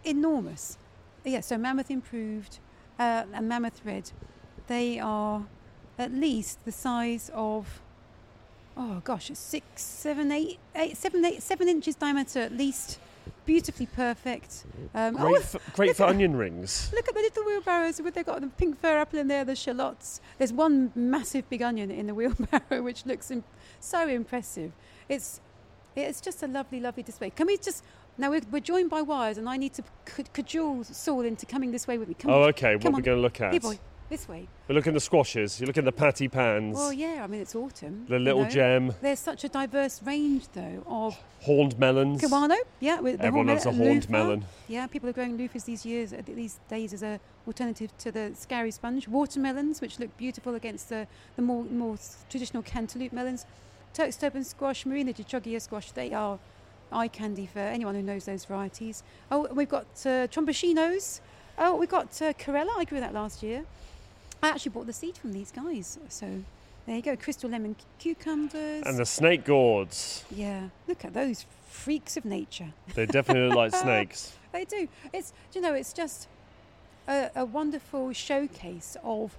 enormous. 0.04 0.78
Yeah. 1.24 1.40
So 1.40 1.56
Mammoth 1.58 1.90
improved 1.90 2.58
uh, 2.98 3.24
and 3.32 3.48
Mammoth 3.48 3.80
red. 3.84 4.10
They 4.66 4.98
are 4.98 5.44
at 5.98 6.12
least 6.12 6.64
the 6.64 6.72
size 6.72 7.30
of. 7.34 7.80
Oh 8.74 9.02
gosh, 9.04 9.30
six, 9.34 9.82
seven, 9.82 10.32
eight, 10.32 10.58
eight, 10.74 10.96
seven, 10.96 11.22
eight, 11.24 11.42
seven 11.42 11.68
inches 11.68 11.94
diameter 11.94 12.40
at 12.40 12.52
least. 12.52 12.98
Beautifully 13.44 13.86
perfect. 13.86 14.64
Um, 14.94 15.16
oh, 15.18 15.30
Great, 15.30 15.42
for, 15.42 15.60
great 15.74 15.96
for 15.96 16.04
onion 16.04 16.36
rings. 16.36 16.90
Look 16.94 17.08
at 17.08 17.14
the 17.14 17.20
little 17.20 17.44
wheelbarrows 17.44 18.00
with 18.00 18.14
they've 18.14 18.24
got 18.24 18.40
the 18.40 18.46
pink 18.46 18.80
fir 18.80 18.98
apple 18.98 19.18
in 19.18 19.28
there, 19.28 19.44
the 19.44 19.56
shallots. 19.56 20.20
There's 20.38 20.52
one 20.52 20.92
massive 20.94 21.48
big 21.50 21.60
onion 21.60 21.90
in 21.90 22.06
the 22.06 22.14
wheelbarrow, 22.16 22.82
which 22.82 23.04
looks 23.04 23.30
im- 23.30 23.44
so 23.80 24.08
impressive. 24.08 24.72
It's 25.08 25.40
it's 25.94 26.20
just 26.20 26.42
a 26.42 26.46
lovely, 26.46 26.80
lovely 26.80 27.02
display. 27.02 27.30
Can 27.30 27.46
we 27.46 27.58
just 27.58 27.84
now 28.18 28.30
we're, 28.30 28.42
we're 28.50 28.60
joined 28.60 28.90
by 28.90 29.02
wires, 29.02 29.38
and 29.38 29.48
I 29.48 29.56
need 29.56 29.72
to 29.74 29.82
c- 30.06 30.24
cajole 30.32 30.84
Saul 30.84 31.22
into 31.22 31.46
coming 31.46 31.72
this 31.72 31.86
way 31.86 31.98
with 31.98 32.08
me. 32.08 32.14
Come 32.14 32.30
Oh, 32.30 32.42
on, 32.42 32.48
okay. 32.50 32.74
What 32.76 32.82
come 32.82 32.92
we're 32.92 32.96
on. 32.98 33.02
going 33.02 33.18
to 33.18 33.22
look 33.22 33.40
at? 33.40 33.52
here 33.52 33.60
boy, 33.60 33.78
this 34.08 34.28
way. 34.28 34.46
We're 34.68 34.74
looking 34.74 34.90
at 34.90 34.94
the 34.94 35.00
squashes. 35.00 35.58
You're 35.58 35.66
looking 35.66 35.82
at 35.82 35.84
the 35.86 35.92
patty 35.92 36.28
pans. 36.28 36.76
Well, 36.76 36.92
yeah, 36.92 37.22
I 37.24 37.26
mean 37.26 37.40
it's 37.40 37.54
autumn. 37.54 38.04
the 38.08 38.18
you 38.18 38.24
little 38.24 38.42
know. 38.44 38.48
gem. 38.50 38.94
There's 39.00 39.18
such 39.20 39.44
a 39.44 39.48
diverse 39.48 40.02
range 40.02 40.44
though 40.52 40.82
of 40.86 41.18
Horned 41.40 41.78
melons. 41.78 42.20
Kiwano, 42.22 42.56
yeah, 42.80 43.00
with 43.00 43.18
the 43.18 43.24
Everyone 43.24 43.48
horned 43.48 43.64
loves 43.64 43.66
a 43.66 43.72
horned 43.84 44.10
melon. 44.10 44.44
Yeah, 44.68 44.86
people 44.86 45.08
are 45.08 45.12
growing 45.12 45.36
loofahs 45.38 45.64
these 45.64 45.84
years, 45.86 46.12
uh, 46.12 46.20
these 46.26 46.60
days 46.68 46.92
as 46.92 47.02
a 47.02 47.18
alternative 47.46 47.90
to 47.98 48.12
the 48.12 48.32
scary 48.36 48.70
sponge. 48.70 49.08
Watermelons, 49.08 49.80
which 49.80 49.98
look 49.98 50.14
beautiful 50.18 50.54
against 50.54 50.88
the, 50.90 51.06
the 51.36 51.42
more 51.42 51.64
more 51.64 51.96
traditional 52.30 52.62
cantaloupe 52.62 53.12
melons. 53.12 53.46
Turk's 53.94 54.16
turban 54.16 54.44
squash, 54.44 54.86
Marina 54.86 55.12
di 55.12 55.24
Chioggia 55.24 55.60
squash. 55.60 55.90
They 55.92 56.12
are 56.12 56.38
eye 56.92 57.08
candy 57.08 57.46
for 57.46 57.60
anyone 57.60 57.94
who 57.94 58.02
knows 58.02 58.24
those 58.24 58.44
varieties. 58.44 59.02
Oh, 59.30 59.48
we've 59.52 59.68
got 59.68 59.86
uh. 60.06 60.26
Oh, 61.58 61.76
we've 61.76 61.88
got 61.88 62.22
uh, 62.22 62.32
Corella. 62.34 62.70
I 62.76 62.84
grew 62.84 63.00
that 63.00 63.12
last 63.12 63.42
year. 63.42 63.64
I 64.42 64.48
actually 64.48 64.70
bought 64.70 64.86
the 64.86 64.92
seed 64.92 65.16
from 65.16 65.32
these 65.32 65.52
guys. 65.52 65.98
So 66.08 66.42
there 66.86 66.96
you 66.96 67.02
go. 67.02 67.16
Crystal 67.16 67.50
lemon 67.50 67.76
cucumbers. 67.98 68.82
And 68.86 68.98
the 68.98 69.06
snake 69.06 69.44
gourds. 69.44 70.24
yeah, 70.30 70.68
look 70.88 71.04
at 71.04 71.14
those 71.14 71.46
freaks 71.68 72.16
of 72.16 72.24
nature. 72.24 72.72
They 72.94 73.06
definitely 73.06 73.48
look 73.48 73.56
like 73.56 73.74
snakes. 73.82 74.36
They 74.52 74.64
do. 74.64 74.88
It's 75.12 75.32
you 75.54 75.60
know, 75.60 75.74
it's 75.74 75.92
just 75.92 76.28
a, 77.08 77.30
a 77.36 77.44
wonderful 77.44 78.12
showcase 78.12 78.96
of 79.02 79.36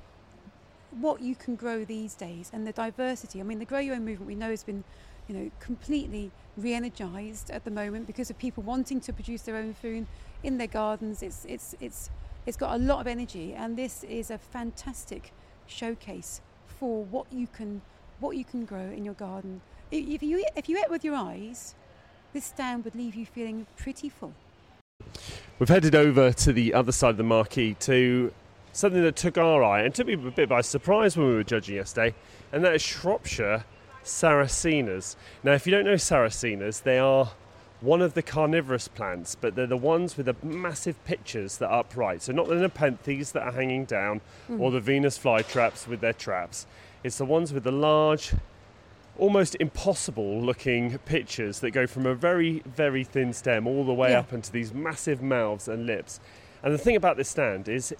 what 0.92 1.22
you 1.22 1.36
can 1.36 1.56
grow 1.56 1.84
these 1.84 2.14
days 2.14 2.50
and 2.54 2.68
the 2.68 2.72
diversity. 2.72 3.40
I 3.40 3.44
mean, 3.44 3.60
the 3.60 3.66
Grow 3.66 3.80
Your 3.80 3.96
Own 3.96 4.06
movement 4.06 4.28
we 4.28 4.36
know 4.36 4.50
has 4.50 4.64
been, 4.64 4.84
you 5.28 5.36
know, 5.36 5.52
completely 5.60 6.32
re-energized 6.58 7.50
at 7.50 7.64
the 7.64 7.72
moment 7.72 8.08
because 8.08 8.30
of 8.30 8.38
people 8.38 8.64
wanting 8.64 9.00
to 9.02 9.14
produce 9.14 9.44
their 9.44 9.56
own 9.56 9.74
food 9.74 10.06
in 10.44 10.58
their 10.58 10.68
gardens. 10.68 11.24
It's 11.24 11.46
it's 11.46 11.76
it's 11.80 12.10
it's 12.46 12.58
got 12.58 12.76
a 12.76 12.78
lot 12.78 13.00
of 13.00 13.08
energy, 13.08 13.54
and 13.54 13.78
this 13.78 14.04
is 14.04 14.30
a 14.30 14.38
fantastic 14.38 15.32
showcase 15.66 16.42
for 16.68 17.04
what 17.06 17.32
you 17.32 17.48
can 17.48 17.82
what 18.20 18.38
you 18.38 18.46
can 18.46 18.66
grow 18.66 18.82
in 18.82 19.06
your 19.06 19.14
garden. 19.14 19.62
If 19.92 20.24
you 20.24 20.46
if 20.56 20.70
you 20.70 20.78
ate 20.78 20.90
with 20.90 21.04
your 21.04 21.16
eyes, 21.16 21.76
this 22.34 22.46
stand 22.46 22.84
would 22.86 22.96
leave 22.96 23.16
you 23.16 23.26
feeling 23.26 23.66
pretty 23.78 24.10
full. 24.10 24.34
We've 25.60 25.70
headed 25.70 25.96
over 25.96 26.34
to 26.34 26.54
the 26.54 26.74
other 26.74 26.92
side 26.92 27.12
of 27.12 27.18
the 27.18 27.24
marquee 27.24 27.76
to 27.82 28.34
something 28.74 29.04
that 29.04 29.16
took 29.16 29.38
our 29.38 29.64
eye 29.64 29.84
and 29.84 29.94
took 29.94 30.08
me 30.08 30.14
a 30.14 30.18
bit 30.18 30.50
by 30.50 30.62
surprise 30.62 31.16
when 31.16 31.28
we 31.28 31.36
were 31.36 31.44
judging 31.44 31.76
yesterday, 31.76 32.16
and 32.52 32.64
that 32.66 32.74
is 32.74 32.82
Shropshire 32.82 33.64
Sarracenias. 34.04 35.16
Now, 35.44 35.54
if 35.54 35.66
you 35.66 35.72
don't 35.72 35.86
know 35.86 35.96
Sarracenias, 35.96 36.84
they 36.84 37.00
are 37.00 37.32
one 37.82 38.02
of 38.02 38.14
the 38.14 38.22
carnivorous 38.22 38.88
plants, 38.88 39.36
but 39.36 39.56
they're 39.56 39.68
the 39.68 39.76
ones 39.76 40.16
with 40.16 40.28
the 40.28 40.36
massive 40.42 41.04
pitchers 41.04 41.58
that 41.58 41.68
are 41.68 41.80
upright. 41.80 42.22
So, 42.22 42.32
not 42.32 42.48
the 42.48 42.56
Nepenthes 42.56 43.34
that 43.34 43.44
are 43.44 43.52
hanging 43.52 43.86
down 43.86 44.22
hmm. 44.48 44.62
or 44.62 44.72
the 44.72 44.80
Venus 44.80 45.18
flytraps 45.18 45.88
with 45.88 46.00
their 46.00 46.14
traps. 46.14 46.66
It's 47.04 47.18
the 47.18 47.26
ones 47.26 47.52
with 47.52 47.66
the 47.66 47.72
large, 47.72 48.34
almost 49.18 49.56
impossible 49.60 50.42
looking 50.42 50.98
pitchers 51.00 51.60
that 51.60 51.72
go 51.72 51.86
from 51.86 52.06
a 52.06 52.16
very, 52.16 52.64
very 52.66 53.04
thin 53.04 53.34
stem 53.34 53.68
all 53.68 53.84
the 53.84 53.94
way 53.94 54.12
Yeah. 54.12 54.20
up 54.20 54.32
into 54.32 54.52
these 54.52 54.74
massive 54.74 55.22
mouths 55.22 55.68
and 55.68 55.86
lips. 55.86 56.20
And 56.64 56.74
the 56.74 56.78
thing 56.78 56.96
about 56.96 57.18
this 57.18 57.30
stand 57.30 57.68
is 57.68 57.94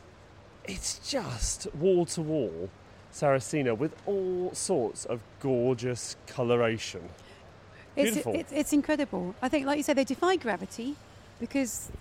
it's 0.66 1.00
just 1.00 1.68
wall 1.76 2.06
to 2.06 2.22
wall 2.22 2.70
Sarracenia 3.14 3.78
with 3.78 3.96
all 4.06 4.52
sorts 4.54 5.06
of 5.06 5.22
gorgeous 5.40 6.16
coloration. 6.28 7.02
It's, 7.96 8.12
Beautiful. 8.12 8.34
It's, 8.36 8.52
it's 8.52 8.74
incredible. 8.74 9.36
I 9.42 9.50
think, 9.50 9.68
like 9.68 9.78
you 9.78 9.84
said, 9.84 9.98
they 9.98 10.04
defy 10.04 10.36
gravity 10.36 10.96
because 11.40 11.92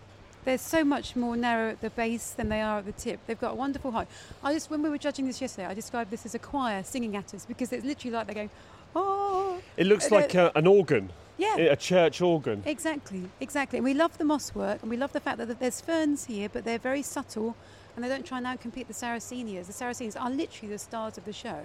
they're 0.44 0.58
so 0.58 0.82
much 0.84 1.14
more 1.14 1.36
narrow 1.36 1.70
at 1.70 1.80
the 1.82 1.90
base 1.90 2.30
than 2.30 2.48
they 2.48 2.62
are 2.62 2.78
at 2.78 2.86
the 2.86 2.92
tip. 2.92 3.20
They've 3.26 3.38
got 3.38 3.52
a 3.52 3.54
wonderful 3.54 3.90
height. 3.92 4.08
I 4.42 4.54
just, 4.54 4.70
when 4.70 4.82
we 4.82 4.88
were 4.88 4.98
judging 4.98 5.26
this 5.26 5.40
yesterday, 5.40 5.66
I 5.66 5.74
described 5.74 6.10
this 6.10 6.24
as 6.24 6.34
a 6.34 6.38
choir 6.38 6.82
singing 6.82 7.14
at 7.14 7.34
us 7.34 7.44
because 7.44 7.72
it's 7.72 7.84
literally 7.84 8.16
like 8.16 8.26
they're 8.26 8.34
going, 8.34 8.50
oh, 8.96 9.60
It 9.76 9.86
looks 9.86 10.10
Uh, 10.10 10.16
like 10.16 10.34
a, 10.34 10.50
an 10.54 10.66
organ, 10.66 11.10
yeah. 11.36 11.56
a 11.56 11.76
church 11.76 12.22
organ. 12.22 12.62
Exactly, 12.64 13.28
exactly. 13.38 13.78
And 13.78 13.84
we 13.84 13.94
love 13.94 14.16
the 14.16 14.24
moss 14.24 14.54
work, 14.54 14.80
and 14.80 14.90
we 14.90 14.96
love 14.96 15.12
the 15.12 15.20
fact 15.20 15.36
that 15.38 15.60
there's 15.60 15.80
ferns 15.82 16.24
here, 16.24 16.48
but 16.48 16.64
they're 16.64 16.78
very 16.78 17.02
subtle, 17.02 17.54
and 17.94 18.04
they 18.04 18.08
don't 18.08 18.24
try 18.26 18.40
now 18.40 18.52
and 18.52 18.60
compete 18.60 18.88
the 18.88 18.94
Sarracenias. 18.94 19.66
The 19.66 19.72
Sarracenias 19.72 20.20
are 20.20 20.30
literally 20.30 20.72
the 20.72 20.78
stars 20.78 21.18
of 21.18 21.24
the 21.24 21.32
show. 21.32 21.62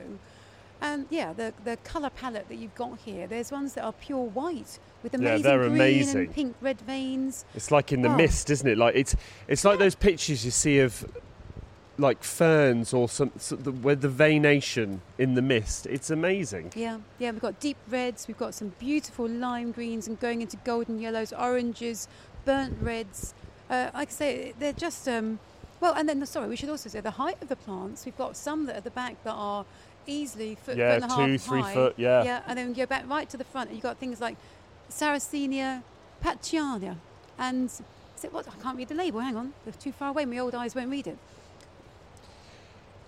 And 0.79 1.07
yeah, 1.09 1.33
the 1.33 1.53
the 1.63 1.77
colour 1.77 2.09
palette 2.11 2.47
that 2.49 2.55
you've 2.57 2.75
got 2.75 2.99
here, 2.99 3.25
there's 3.25 3.51
ones 3.51 3.73
that 3.73 3.83
are 3.83 3.93
pure 3.93 4.23
white 4.25 4.77
with 5.01 5.13
Yeah, 5.13 5.19
amazing 5.19 5.43
they're 5.43 5.57
green 5.59 5.71
amazing. 5.73 6.17
and 6.19 6.33
pink 6.33 6.55
red 6.61 6.79
veins. 6.81 7.45
It's 7.55 7.71
like 7.71 7.91
in 7.91 8.01
the 8.03 8.09
Oh. 8.09 8.15
mist, 8.15 8.49
isn't 8.51 8.67
it? 8.67 8.77
Like 8.77 8.95
it's 8.95 9.15
it's 9.47 9.65
like 9.65 9.79
those 9.79 9.95
pictures 9.95 10.45
you 10.45 10.51
see 10.51 10.79
of 10.79 11.09
like 11.99 12.23
ferns 12.23 12.93
or 12.93 13.09
some, 13.09 13.29
where 13.81 13.95
the 13.95 14.07
veination 14.07 14.99
in 15.17 15.33
the 15.33 15.41
mist. 15.41 15.87
It's 15.87 16.11
amazing. 16.11 16.71
Yeah, 16.75 16.97
yeah. 17.17 17.31
We've 17.31 17.41
got 17.41 17.59
deep 17.59 17.77
reds, 17.89 18.27
we've 18.27 18.37
got 18.37 18.53
some 18.53 18.73
beautiful 18.77 19.27
lime 19.27 19.71
greens, 19.71 20.07
and 20.07 20.19
going 20.19 20.43
into 20.43 20.57
golden 20.57 20.99
yellows, 20.99 21.33
oranges, 21.33 22.07
burnt 22.45 22.77
reds. 22.83 23.33
Uh, 23.67 23.89
like 23.95 24.09
I 24.09 24.11
say, 24.11 24.53
they're 24.59 24.73
just 24.73 25.07
um, 25.09 25.39
Well, 25.79 25.93
and 25.93 26.09
then, 26.09 26.25
sorry, 26.25 26.47
we 26.47 26.55
should 26.55 26.69
also 26.69 26.89
say 26.89 26.99
the 27.01 27.11
height 27.11 27.37
of 27.41 27.49
the 27.49 27.55
plants. 27.55 28.05
We've 28.05 28.17
got 28.17 28.35
some 28.35 28.65
that 28.65 28.73
are 28.73 28.77
at 28.77 28.83
the 28.83 28.89
back 28.91 29.23
that 29.23 29.33
are 29.33 29.65
easily 30.07 30.55
foot, 30.55 30.75
Yeah, 30.77 30.95
foot 30.95 31.03
and 31.03 31.11
a 31.11 31.15
half 31.15 31.25
two, 31.27 31.37
three 31.37 31.61
high. 31.61 31.73
foot, 31.73 31.93
yeah. 31.97 32.23
Yeah, 32.23 32.41
and 32.47 32.57
then 32.57 32.69
you 32.69 32.75
go 32.75 32.85
back 32.85 33.07
right 33.07 33.29
to 33.29 33.37
the 33.37 33.43
front, 33.43 33.69
and 33.69 33.75
you've 33.77 33.83
got 33.83 33.97
things 33.97 34.19
like 34.19 34.37
Sarracenia, 34.89 35.83
patiana. 36.23 36.95
And 37.37 37.65
is 37.69 38.23
it 38.23 38.33
what? 38.33 38.47
I 38.47 38.61
can't 38.63 38.77
read 38.77 38.87
the 38.87 38.95
label. 38.95 39.19
Hang 39.19 39.35
on, 39.37 39.53
they're 39.65 39.73
too 39.73 39.91
far 39.91 40.09
away. 40.09 40.25
My 40.25 40.39
old 40.39 40.55
eyes 40.55 40.73
won't 40.73 40.89
read 40.89 41.05
it. 41.07 41.17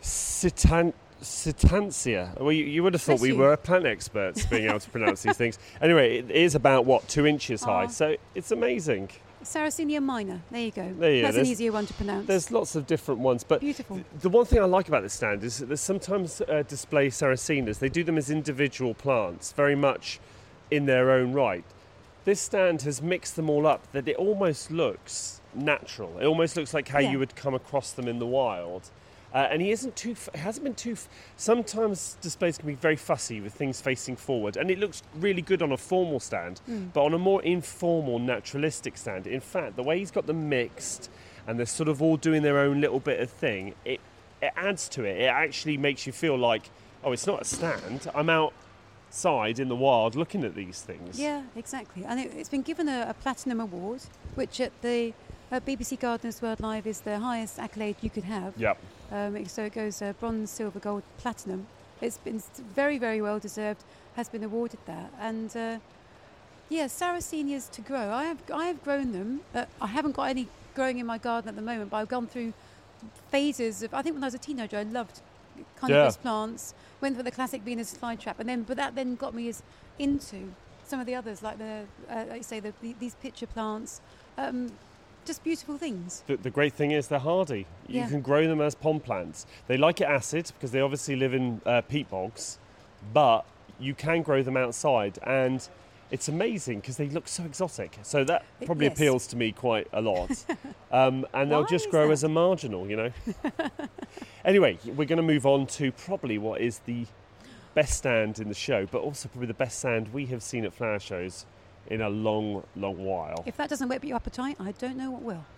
Citan- 0.02 0.94
Citantia. 1.22 2.40
Well, 2.40 2.52
you, 2.52 2.64
you 2.66 2.84
would 2.84 2.94
have 2.94 3.02
thought 3.02 3.20
we 3.20 3.34
were 3.34 3.58
plant 3.58 3.86
experts 3.86 4.46
being 4.46 4.70
able 4.70 4.80
to 4.80 4.90
pronounce 4.90 5.24
these 5.24 5.36
things. 5.38 5.60
Anyway, 5.82 6.20
it 6.20 6.32
is 6.32 6.56
about 6.56 6.86
what 6.86 7.08
two 7.08 7.26
inches 7.26 7.64
high, 7.64 7.86
Aw. 7.86 7.88
so 7.88 8.16
it's 8.36 8.52
amazing. 8.52 9.10
Sarracenia 9.54 10.02
minor. 10.02 10.42
There 10.52 10.62
you 10.62 10.72
go. 10.72 10.94
There 11.00 11.12
you 11.12 11.22
go. 11.22 11.28
That's 11.28 11.38
an 11.38 11.44
There's- 11.44 11.48
easier 11.48 11.72
one 11.72 11.88
to 11.88 11.94
pronounce. 11.94 12.28
There's 12.28 12.52
lots 12.52 12.76
of 12.76 12.86
different 12.86 13.20
ones, 13.22 13.44
but 13.44 13.62
Beautiful. 13.62 13.96
th- 13.96 14.06
the 14.22 14.30
one 14.30 14.46
thing 14.46 14.60
I 14.60 14.66
like 14.66 14.88
about 14.88 15.02
this 15.02 15.14
stand 15.14 15.44
is 15.44 15.58
that 15.58 15.66
there's 15.68 15.82
sometimes 15.82 16.42
uh, 16.42 16.64
display 16.68 17.10
Sarracenias. 17.10 17.80
They 17.80 17.90
do 17.90 18.04
them 18.04 18.18
as 18.18 18.30
individual 18.30 18.94
plants, 18.94 19.52
very 19.54 19.76
much 19.76 20.20
in 20.70 20.86
their 20.86 21.10
own 21.10 21.34
right. 21.34 21.64
This 22.26 22.40
stand 22.40 22.84
has 22.84 23.02
mixed 23.02 23.36
them 23.36 23.50
all 23.50 23.66
up 23.66 23.92
that 23.92 24.08
it 24.08 24.18
almost 24.18 24.70
looks 24.70 25.42
natural. 25.56 26.20
It 26.20 26.26
almost 26.26 26.56
looks 26.56 26.74
like 26.76 26.88
how 26.90 27.00
Yeah. 27.00 27.12
you 27.12 27.20
would 27.20 27.36
come 27.36 27.56
across 27.56 27.92
them 27.92 28.08
in 28.08 28.20
the 28.20 28.28
wild. 28.28 28.92
Uh, 29.34 29.48
and 29.52 29.62
he 29.62 29.70
isn't 29.72 29.96
too. 29.96 30.12
F- 30.12 30.30
hasn't 30.34 30.64
been 30.64 30.74
too. 30.74 30.94
F- 30.94 31.08
Sometimes 31.38 32.18
displays 32.22 32.58
can 32.58 32.68
be 32.68 32.74
very 32.76 32.96
fussy 32.96 33.40
with 33.42 33.54
things 33.54 33.80
facing 33.80 34.16
forward, 34.16 34.58
and 34.58 34.72
it 34.72 34.80
looks 34.80 35.04
really 35.16 35.42
good 35.44 35.62
on 35.62 35.72
a 35.72 35.78
formal 35.78 36.20
stand. 36.20 36.62
But 36.94 37.04
on 37.04 37.14
a 37.14 37.20
more 37.20 37.42
informal, 37.44 38.18
naturalistic 38.20 38.98
stand, 38.98 39.28
in 39.28 39.40
fact, 39.40 39.76
the 39.76 39.84
way 39.84 40.00
he's 40.00 40.12
got 40.12 40.26
them 40.26 40.50
mixed, 40.50 41.10
and 41.48 41.60
they're 41.60 41.66
sort 41.68 41.90
of 41.90 42.02
all 42.02 42.18
doing 42.18 42.42
their 42.42 42.58
own 42.58 42.82
little 42.82 43.00
bit 43.00 43.20
of 43.20 43.30
thing, 43.30 43.76
it 43.86 44.00
it 44.42 44.52
adds 44.56 44.90
to 44.90 45.04
it. 45.04 45.22
It 45.22 45.26
actually 45.26 45.78
makes 45.78 46.08
you 46.08 46.14
feel 46.14 46.38
like, 46.38 46.70
oh, 47.04 47.12
it's 47.12 47.28
not 47.28 47.42
a 47.42 47.46
stand. 47.46 48.10
I'm 48.16 48.30
outside 48.30 49.60
in 49.60 49.68
the 49.70 49.76
wild 49.76 50.16
looking 50.16 50.44
at 50.44 50.56
these 50.56 50.82
things. 50.82 51.20
Yeah, 51.20 51.44
exactly. 51.56 52.04
And 52.06 52.20
it, 52.20 52.32
it's 52.36 52.50
been 52.50 52.62
given 52.62 52.88
a, 52.90 53.08
a 53.10 53.14
platinum 53.14 53.60
award, 53.60 54.02
which 54.36 54.60
at 54.62 54.72
the 54.82 55.14
uh, 55.52 55.60
BBC 55.60 56.00
Gardeners 56.00 56.42
World 56.42 56.60
Live 56.60 56.86
is 56.86 57.02
the 57.02 57.20
highest 57.20 57.60
accolade 57.60 57.96
you 58.02 58.10
could 58.10 58.26
have. 58.26 58.54
Yep. 58.58 58.78
Um, 59.12 59.46
so 59.46 59.66
it 59.66 59.74
goes 59.74 60.02
uh, 60.02 60.14
bronze, 60.20 60.52
silver, 60.52 60.80
gold, 60.80 61.04
platinum. 61.18 61.68
It's 62.02 62.18
been 62.18 62.42
very, 62.76 62.98
very 62.98 63.22
well 63.22 63.40
deserved. 63.40 63.84
Has 64.16 64.30
been 64.30 64.44
awarded 64.44 64.80
that, 64.86 65.12
and 65.20 65.56
uh, 65.56 65.78
yeah, 66.68 66.86
Sarracenias 66.86 67.70
to 67.72 67.82
grow. 67.82 68.12
I 68.12 68.26
have, 68.26 68.38
I 68.54 68.66
have 68.66 68.84
grown 68.84 69.12
them. 69.12 69.42
Uh, 69.56 69.66
I 69.82 69.88
haven't 69.88 70.14
got 70.14 70.30
any 70.30 70.48
growing 70.76 71.00
in 71.00 71.06
my 71.06 71.18
garden 71.18 71.50
at 71.50 71.56
the 71.56 71.62
moment, 71.62 71.90
but 71.90 71.98
I've 71.98 72.10
gone 72.10 72.28
through 72.28 72.54
phases 73.32 73.82
of. 73.82 73.94
I 73.94 74.02
think 74.02 74.16
when 74.16 74.24
I 74.24 74.28
was 74.28 74.34
a 74.34 74.40
teenager, 74.40 74.78
I 74.78 74.84
loved 74.84 75.22
carnivorous 75.78 76.18
plants. 76.18 76.74
Went 77.02 77.16
for 77.16 77.24
the 77.24 77.32
classic 77.32 77.62
Venus 77.62 77.96
flytrap, 77.96 78.40
and 78.40 78.50
then 78.50 78.64
but 78.64 78.78
that 78.78 78.96
then 78.96 79.16
got 79.16 79.34
me 79.34 79.54
into 79.98 80.50
some 80.86 81.00
of 81.00 81.06
the 81.06 81.16
others, 81.16 81.42
like 81.42 81.58
the 81.58 81.84
uh, 82.10 82.26
like 82.30 82.38
you 82.38 82.44
say 82.44 82.60
the, 82.60 82.74
the, 82.82 82.94
these 83.00 83.16
pitcher 83.16 83.48
plants. 83.48 84.02
Um, 84.38 84.72
just 85.30 85.44
beautiful 85.44 85.78
things. 85.78 86.24
The, 86.26 86.38
the 86.38 86.50
great 86.50 86.74
thing 86.74 86.90
is 86.90 87.08
they're 87.08 87.20
hardy. 87.20 87.68
You 87.88 88.02
Yeah. 88.02 88.10
can 88.10 88.22
grow 88.22 88.48
them 88.48 88.62
as 88.62 88.74
pond 88.74 89.04
plants. 89.04 89.46
They 89.68 89.78
like 89.78 90.02
it 90.02 90.06
acid 90.06 90.52
because 90.56 90.72
they 90.72 90.82
obviously 90.82 91.16
live 91.16 91.36
in 91.36 91.62
uh, 91.68 91.82
peat 91.82 92.10
bogs, 92.10 92.58
but 93.14 93.46
you 93.80 93.94
can 93.94 94.24
grow 94.24 94.42
them 94.42 94.58
outside 94.58 95.20
and 95.24 95.70
it's 96.10 96.28
amazing 96.28 96.80
because 96.80 96.98
they 96.98 97.10
look 97.10 97.28
so 97.28 97.44
exotic. 97.44 98.00
So 98.02 98.24
that 98.24 98.44
probably 98.66 98.88
yes. 98.88 98.96
appeals 98.96 99.28
to 99.28 99.38
me 99.38 99.52
quite 99.52 99.88
a 99.94 100.02
lot. 100.02 100.32
um, 100.92 101.28
and 101.36 101.52
they'll 101.52 101.72
just 101.78 101.92
grow 101.92 102.10
as 102.10 102.24
a 102.24 102.30
marginal, 102.30 102.90
you 102.90 102.96
know. 102.96 103.12
anyway, 104.46 104.80
we're 104.84 105.06
going 105.06 105.18
to 105.18 105.32
move 105.36 105.46
on 105.46 105.68
to 105.68 105.92
probably 105.92 106.40
what 106.40 106.60
is 106.60 106.80
the 106.88 107.06
best 107.76 108.00
stand 108.00 108.40
in 108.40 108.48
the 108.50 108.56
show, 108.56 108.88
but 108.88 109.04
also 109.04 109.30
probably 109.30 109.46
the 109.46 109.54
best 109.54 109.78
stand 109.78 110.12
we 110.12 110.26
have 110.26 110.42
seen 110.42 110.66
at 110.66 110.74
flower 110.74 111.00
shows 111.00 111.46
in 111.90 112.02
a 112.02 112.10
long, 112.10 112.64
long 112.76 113.04
while. 113.04 113.44
If 113.46 113.58
that 113.58 113.70
doesn't 113.70 113.90
whet 113.90 114.04
your 114.04 114.16
appetite, 114.16 114.58
I 114.60 114.72
don't 114.74 114.98
know 114.98 115.12
what 115.12 115.22
will. 115.22 115.46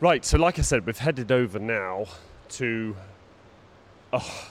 Right, 0.00 0.24
so 0.24 0.38
like 0.38 0.60
I 0.60 0.62
said, 0.62 0.86
we've 0.86 0.96
headed 0.96 1.32
over 1.32 1.58
now 1.58 2.06
to 2.50 2.94
oh, 4.12 4.50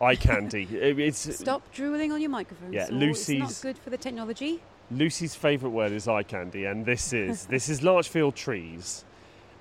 eye 0.00 0.16
candy. 0.16 0.66
It- 0.72 0.98
it's 0.98 1.36
Stop 1.36 1.62
drooling 1.72 2.10
on 2.10 2.20
your 2.20 2.30
microphone. 2.30 2.72
Yeah, 2.72 2.86
Saul. 2.86 2.96
It's 2.96 3.28
Lucy's- 3.28 3.38
not 3.38 3.60
good 3.62 3.78
for 3.78 3.90
the 3.90 3.96
technology. 3.96 4.60
Lucy's 4.90 5.36
favourite 5.36 5.72
word 5.72 5.92
is 5.92 6.08
eye 6.08 6.24
candy, 6.24 6.64
and 6.64 6.84
this 6.84 7.12
is 7.12 7.46
this 7.54 7.68
is 7.68 7.80
Larchfield 7.80 8.34
trees, 8.34 9.04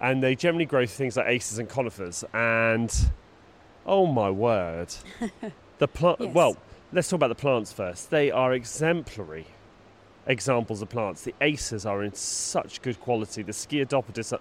and 0.01 0.24
they 0.24 0.35
generally 0.35 0.65
grow 0.65 0.88
things 0.88 1.17
like 1.17 1.27
acers 1.27 1.59
and 1.59 1.69
conifers. 1.69 2.24
And 2.33 2.91
oh 3.85 4.07
my 4.07 4.31
word, 4.31 4.91
the 5.77 5.88
plant. 5.88 6.19
Yes. 6.19 6.33
Well, 6.33 6.57
let's 6.91 7.09
talk 7.09 7.17
about 7.17 7.27
the 7.27 7.35
plants 7.35 7.71
first. 7.71 8.09
They 8.09 8.31
are 8.31 8.53
exemplary 8.53 9.45
examples 10.27 10.82
of 10.82 10.89
plants. 10.89 11.24
The 11.24 11.34
acers 11.41 11.89
are 11.89 12.03
in 12.03 12.13
such 12.13 12.82
good 12.82 13.00
quality. 13.00 13.44
The 13.44 13.51
Sciadopitys 13.51 14.34
uh, 14.34 14.38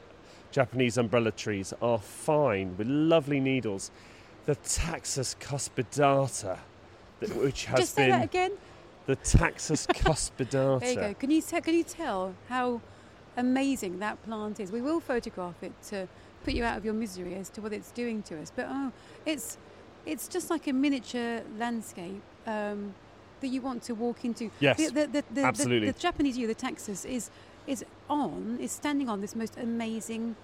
Japanese 0.50 0.98
umbrella 0.98 1.32
trees 1.32 1.72
are 1.82 1.98
fine 1.98 2.76
with 2.76 2.86
lovely 2.86 3.40
needles. 3.40 3.90
The 4.46 4.54
Taxus 4.56 5.34
cuspidata, 5.40 6.58
which 7.34 7.64
has 7.66 7.80
Just 7.80 7.94
say 7.94 8.02
been 8.02 8.10
that 8.10 8.24
again. 8.24 8.52
the 9.06 9.16
Taxus 9.16 9.86
cuspidata. 9.86 10.80
There 10.80 10.90
you 10.90 10.96
go. 10.96 11.14
Can 11.14 11.30
you 11.30 11.42
te- 11.42 11.60
can 11.60 11.74
you 11.74 11.84
tell 11.84 12.34
how 12.48 12.80
amazing 13.36 13.98
that 14.00 14.22
plant 14.24 14.60
is? 14.60 14.70
We 14.70 14.80
will 14.82 15.00
photograph 15.00 15.62
it 15.62 15.72
to 15.88 16.06
put 16.44 16.54
you 16.54 16.62
out 16.64 16.76
of 16.76 16.84
your 16.84 16.94
misery 16.94 17.34
as 17.34 17.48
to 17.50 17.62
what 17.62 17.72
it's 17.72 17.90
doing 17.90 18.22
to 18.24 18.40
us. 18.40 18.52
But 18.54 18.66
oh, 18.68 18.92
it's 19.24 19.58
it's 20.06 20.28
just 20.28 20.50
like 20.50 20.66
a 20.66 20.72
miniature 20.72 21.40
landscape 21.58 22.22
um, 22.46 22.94
that 23.40 23.48
you 23.48 23.60
want 23.60 23.82
to 23.84 23.94
walk 23.94 24.24
into. 24.24 24.50
Yes, 24.60 24.76
the, 24.76 24.88
the, 24.88 25.06
the, 25.06 25.24
the, 25.32 25.42
absolutely. 25.42 25.90
The, 25.90 25.98
Japanese 25.98 26.36
yew, 26.38 26.46
the 26.46 26.54
Taxus, 26.54 27.04
is 27.04 27.30
is 27.66 27.84
on 28.08 28.58
is 28.60 28.72
standing 28.72 29.08
on 29.08 29.20
this 29.20 29.34
most 29.34 29.56
amazing 29.56 30.36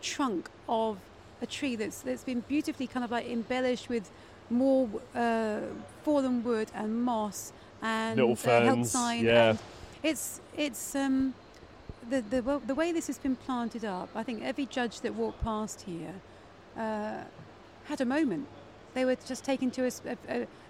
trunk 0.00 0.48
of 0.68 0.98
a 1.42 1.46
tree 1.46 1.76
that's 1.76 2.00
that's 2.00 2.24
been 2.24 2.40
beautifully 2.40 2.86
kind 2.86 3.04
of 3.04 3.10
like 3.10 3.26
embellished 3.28 3.88
with 3.88 4.10
more 4.50 4.88
uh, 5.14 5.60
fallen 6.02 6.42
wood 6.44 6.70
and 6.74 7.02
moss 7.02 7.52
and 7.82 8.16
Little 8.16 8.32
uh, 8.32 8.36
ferns, 8.36 8.90
sign. 8.90 9.24
yeah. 9.24 9.50
And 9.50 9.58
it's 10.02 10.40
it's 10.56 10.94
um, 10.94 11.34
the 12.08 12.22
the 12.22 12.42
well, 12.42 12.60
the 12.60 12.74
way 12.74 12.92
this 12.92 13.06
has 13.06 13.18
been 13.18 13.36
planted 13.36 13.84
up. 13.84 14.08
I 14.14 14.22
think 14.22 14.42
every 14.42 14.66
judge 14.66 15.00
that 15.00 15.14
walked 15.14 15.42
past 15.42 15.82
here 15.82 16.14
uh, 16.76 17.22
had 17.84 18.00
a 18.00 18.04
moment. 18.04 18.46
They 18.94 19.04
were 19.04 19.16
just 19.26 19.44
taken 19.44 19.70
to 19.72 19.90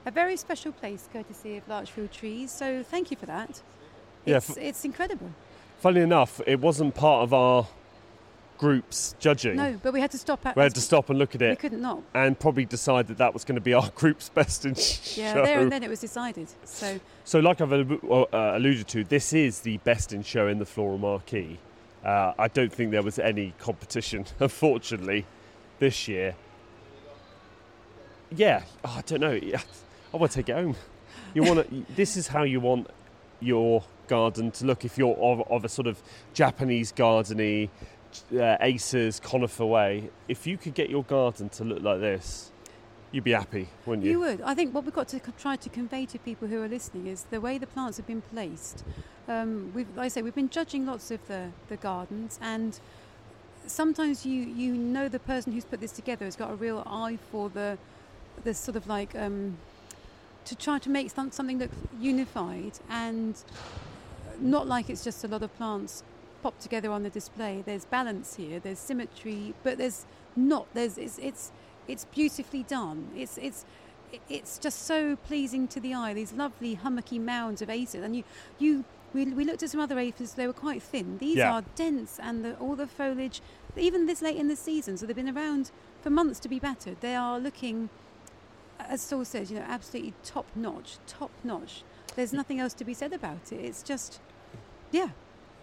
a 0.07 0.11
very 0.11 0.37
special 0.37 0.73
place, 0.73 1.09
courtesy 1.13 1.57
of 1.57 1.67
Larchfield 1.69 2.11
Trees. 2.11 2.51
So 2.51 2.83
thank 2.83 3.11
you 3.11 3.17
for 3.17 3.27
that. 3.27 3.63
Yeah, 4.25 4.39
It's, 4.39 4.57
it's 4.57 4.85
incredible. 4.85 5.31
Funnily 5.81 6.03
enough, 6.03 6.41
it 6.47 6.61
wasn't 6.61 6.95
part 6.95 7.23
of 7.25 7.35
our 7.35 7.67
group's 8.57 9.15
judging. 9.19 9.57
No, 9.57 9.79
but 9.83 9.93
we 9.93 10.01
had 10.01 10.11
to 10.13 10.19
stop 10.19 10.47
at. 10.47 10.57
We 10.57 10.63
had 10.63 10.75
to 10.75 10.81
stop 10.81 11.11
and 11.11 11.19
look 11.19 11.35
at 11.35 11.43
it. 11.43 11.51
We 11.51 11.57
couldn't 11.57 11.83
not. 11.83 12.03
and 12.15 12.39
probably 12.39 12.65
decide 12.65 13.09
that 13.09 13.19
that 13.19 13.35
was 13.35 13.45
going 13.45 13.57
to 13.57 13.61
be 13.61 13.75
our 13.75 13.91
group's 13.95 14.31
best 14.31 14.65
in 14.65 14.75
Yeah, 14.75 14.83
show. 14.83 15.21
Yeah, 15.21 15.35
there 15.43 15.61
and 15.61 15.71
then 15.71 15.83
it 15.83 15.91
was 15.91 16.01
decided. 16.01 16.49
So 16.65 16.99
So, 17.25 17.41
like 17.41 17.61
I've 17.61 17.73
uh, 17.73 18.27
alluded 18.33 18.89
to, 18.89 19.05
this 19.05 19.35
is 19.35 19.61
the 19.61 19.77
best 19.79 20.15
in 20.15 20.23
show 20.23 20.49
in 20.49 20.59
the 20.59 20.67
floral 20.67 20.99
marquee. 20.99 21.59
Uh, 22.03 22.33
I 22.39 22.49
don't 22.49 22.73
think 22.73 22.91
there 22.91 23.03
was 23.03 23.19
any 23.19 23.53
competition, 23.59 24.25
unfortunately, 24.41 25.27
this 25.79 26.09
year. 26.09 26.35
Yeah, 28.31 28.63
oh, 28.85 28.97
I 28.99 29.03
don't 29.03 29.21
know. 29.21 29.41
I 30.13 30.17
want 30.17 30.33
to 30.33 30.39
take 30.39 30.49
it 30.49 30.55
home. 30.55 30.77
You 31.35 31.43
want 31.43 31.69
to. 31.69 31.85
this 31.97 32.17
is 32.17 32.29
how 32.29 32.43
you 32.43 32.61
want 32.61 32.89
your 33.41 33.85
garden 34.09 34.51
to 34.53 34.67
look. 34.67 34.85
If 34.85 34.99
you're 34.99 35.17
of, 35.17 35.43
of 35.51 35.65
a 35.65 35.69
sort 35.69 35.87
of 35.87 36.03
Japanese 36.33 36.93
gardeny, 36.93 37.69
uh, 38.33 38.59
acers, 38.61 39.21
conifer 39.21 39.67
way, 39.67 40.11
if 40.29 40.47
you 40.47 40.57
could 40.57 40.75
get 40.75 40.91
your 40.91 41.05
garden 41.05 41.49
to 41.51 41.65
look 41.65 41.83
like 41.83 42.01
this, 42.01 42.53
you'd 43.13 43.25
be 43.25 43.33
happy, 43.33 43.69
wouldn't 43.87 44.05
you? 44.05 44.13
You 44.13 44.21
would. 44.21 44.41
I 44.43 44.55
think 44.55 44.75
what 44.75 44.85
we've 44.85 44.95
got 44.95 45.09
to 45.09 45.21
try 45.39 45.57
to 45.57 45.69
convey 45.69 46.07
to 46.07 46.19
people 46.19 46.49
who 46.49 46.63
are 46.63 46.69
listening 46.69 47.07
is 47.07 47.25
the 47.25 47.41
way 47.41 47.59
the 47.59 47.67
plants 47.67 47.97
have 47.97 48.07
been 48.07 48.23
placed. 48.23 48.85
Um, 49.29 49.73
we've, 49.75 49.89
like 49.97 50.07
I 50.07 50.09
say, 50.09 50.23
we've 50.23 50.35
been 50.35 50.51
judging 50.51 50.87
lots 50.87 51.11
of 51.11 51.27
the, 51.29 51.51
the 51.69 51.77
gardens, 51.77 52.39
and 52.43 52.79
sometimes 53.67 54.27
you, 54.27 54.43
you 54.43 54.75
know 54.75 55.09
the 55.09 55.19
person 55.19 55.53
who's 55.53 55.65
put 55.65 55.81
this 55.81 55.93
together 55.93 56.25
has 56.25 56.37
got 56.37 56.51
a 56.51 56.55
real 56.55 56.83
eye 56.87 57.19
for 57.31 57.49
the 57.49 57.79
the 58.43 58.55
sort 58.55 58.77
of 58.77 58.87
like 58.87 59.15
um, 59.15 59.57
to 60.45 60.55
try 60.57 60.79
to 60.79 60.91
make 60.91 61.11
some, 61.11 61.31
something 61.31 61.59
look 61.59 61.71
unified 62.01 62.73
and 62.91 63.37
not 64.41 64.67
like 64.67 64.91
it's 64.91 65.05
just 65.05 65.25
a 65.25 65.29
lot 65.29 65.43
of 65.43 65.55
plants 65.57 66.03
popped 66.43 66.61
together 66.61 66.91
on 66.91 67.03
the 67.03 67.11
display. 67.11 67.63
There's 67.65 67.85
balance 67.85 68.37
here. 68.37 68.61
There's 68.61 68.79
symmetry, 68.79 69.55
but 69.63 69.79
there's 69.79 70.05
not. 70.37 70.67
There's 70.75 70.99
it's 70.99 71.19
it's 71.19 71.53
it's 71.89 72.05
beautifully 72.07 72.65
done. 72.65 73.09
It's 73.17 73.39
it's 73.39 73.65
it's 74.29 74.59
just 74.59 74.83
so 74.87 75.17
pleasing 75.17 75.67
to 75.69 75.81
the 75.81 75.95
eye. 75.95 76.15
These 76.15 76.33
lovely 76.33 76.75
hummocky 76.75 77.19
mounds 77.19 77.63
of 77.63 77.69
acers, 77.69 78.03
and 78.03 78.15
you 78.17 78.25
you 78.59 78.85
we, 79.15 79.27
we 79.27 79.45
looked 79.45 79.63
at 79.63 79.71
some 79.71 79.81
other 79.81 79.99
aphids. 79.99 80.35
They 80.35 80.47
were 80.47 80.53
quite 80.53 80.83
thin. 80.83 81.19
These 81.19 81.37
Yeah. 81.37 81.53
are 81.55 81.63
dense, 81.77 82.19
and 82.21 82.45
the, 82.45 82.57
all 82.57 82.75
the 82.77 82.87
foliage 82.87 83.41
even 83.77 84.07
this 84.07 84.23
late 84.23 84.37
in 84.37 84.49
the 84.49 84.57
season, 84.57 84.97
so 84.97 85.07
they've 85.07 85.17
been 85.17 85.37
around 85.37 85.71
for 86.03 86.11
months 86.11 86.39
to 86.41 86.49
be 86.49 86.59
battered. 86.59 87.01
They 87.01 87.15
are 87.15 87.39
looking, 87.41 87.89
as 88.79 89.01
Saul 89.01 89.25
says, 89.25 89.51
you 89.51 89.59
know, 89.59 89.65
absolutely 89.67 90.15
top 90.23 90.47
notch, 90.55 90.99
top 91.07 91.31
notch. 91.43 91.83
There's 92.17 92.33
mm. 92.33 92.37
nothing 92.37 92.61
else 92.61 92.75
to 92.75 92.85
be 92.85 92.95
said 92.95 93.13
about 93.13 93.53
it. 93.53 93.57
It's 93.57 93.83
just, 93.83 94.15
mm. 94.15 94.59
yeah, 94.93 95.09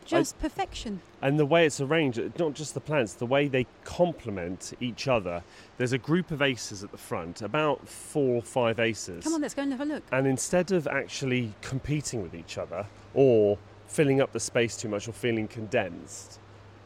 just 0.06 0.39
perfection. 0.39 1.01
And 1.22 1.39
the 1.39 1.46
way 1.46 1.65
it's 1.65 1.80
arranged, 1.80 2.20
uh, 2.20 2.30
not 2.38 2.53
just 2.53 2.74
the 2.74 2.80
plants, 2.80 3.13
the 3.13 3.25
way 3.25 3.48
they 3.48 3.68
complement 3.84 4.74
each 4.80 5.08
other. 5.08 5.44
There's 5.77 5.94
a 5.94 5.98
group 5.98 6.32
of 6.32 6.39
acers 6.39 6.84
at 6.84 6.91
the 6.91 6.98
front, 6.98 7.41
about 7.41 7.88
four 7.88 8.36
or 8.36 8.41
five 8.41 8.77
acers. 8.77 9.24
Come 9.24 9.34
on, 9.34 9.41
let's 9.41 9.53
go 9.53 9.62
and 9.62 9.72
have 9.72 9.82
a 9.82 9.86
look. 9.86 10.03
And 10.12 10.27
instead 10.27 10.72
of 10.72 10.88
actually 10.88 11.53
competing 11.62 12.22
with 12.22 12.34
each 12.34 12.58
other 12.58 12.86
or 13.13 13.58
filling 13.88 14.22
up 14.22 14.32
the 14.32 14.39
space 14.39 14.77
too 14.77 14.89
much 14.89 15.08
or 15.08 15.12
feeling 15.12 15.48
condensed, 15.48 16.39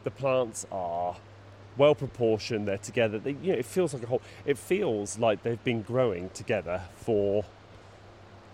the 0.04 0.10
plants 0.10 0.66
are 0.70 1.16
well 1.76 1.94
proportioned. 1.94 2.68
They're 2.68 2.78
together. 2.78 3.18
They, 3.18 3.32
you 3.42 3.52
know, 3.52 3.58
it 3.58 3.66
feels 3.66 3.94
like 3.94 4.02
a 4.02 4.06
whole. 4.06 4.22
It 4.44 4.58
feels 4.58 5.18
like 5.18 5.42
they've 5.42 5.62
been 5.62 5.82
growing 5.82 6.30
together 6.30 6.82
for 6.96 7.44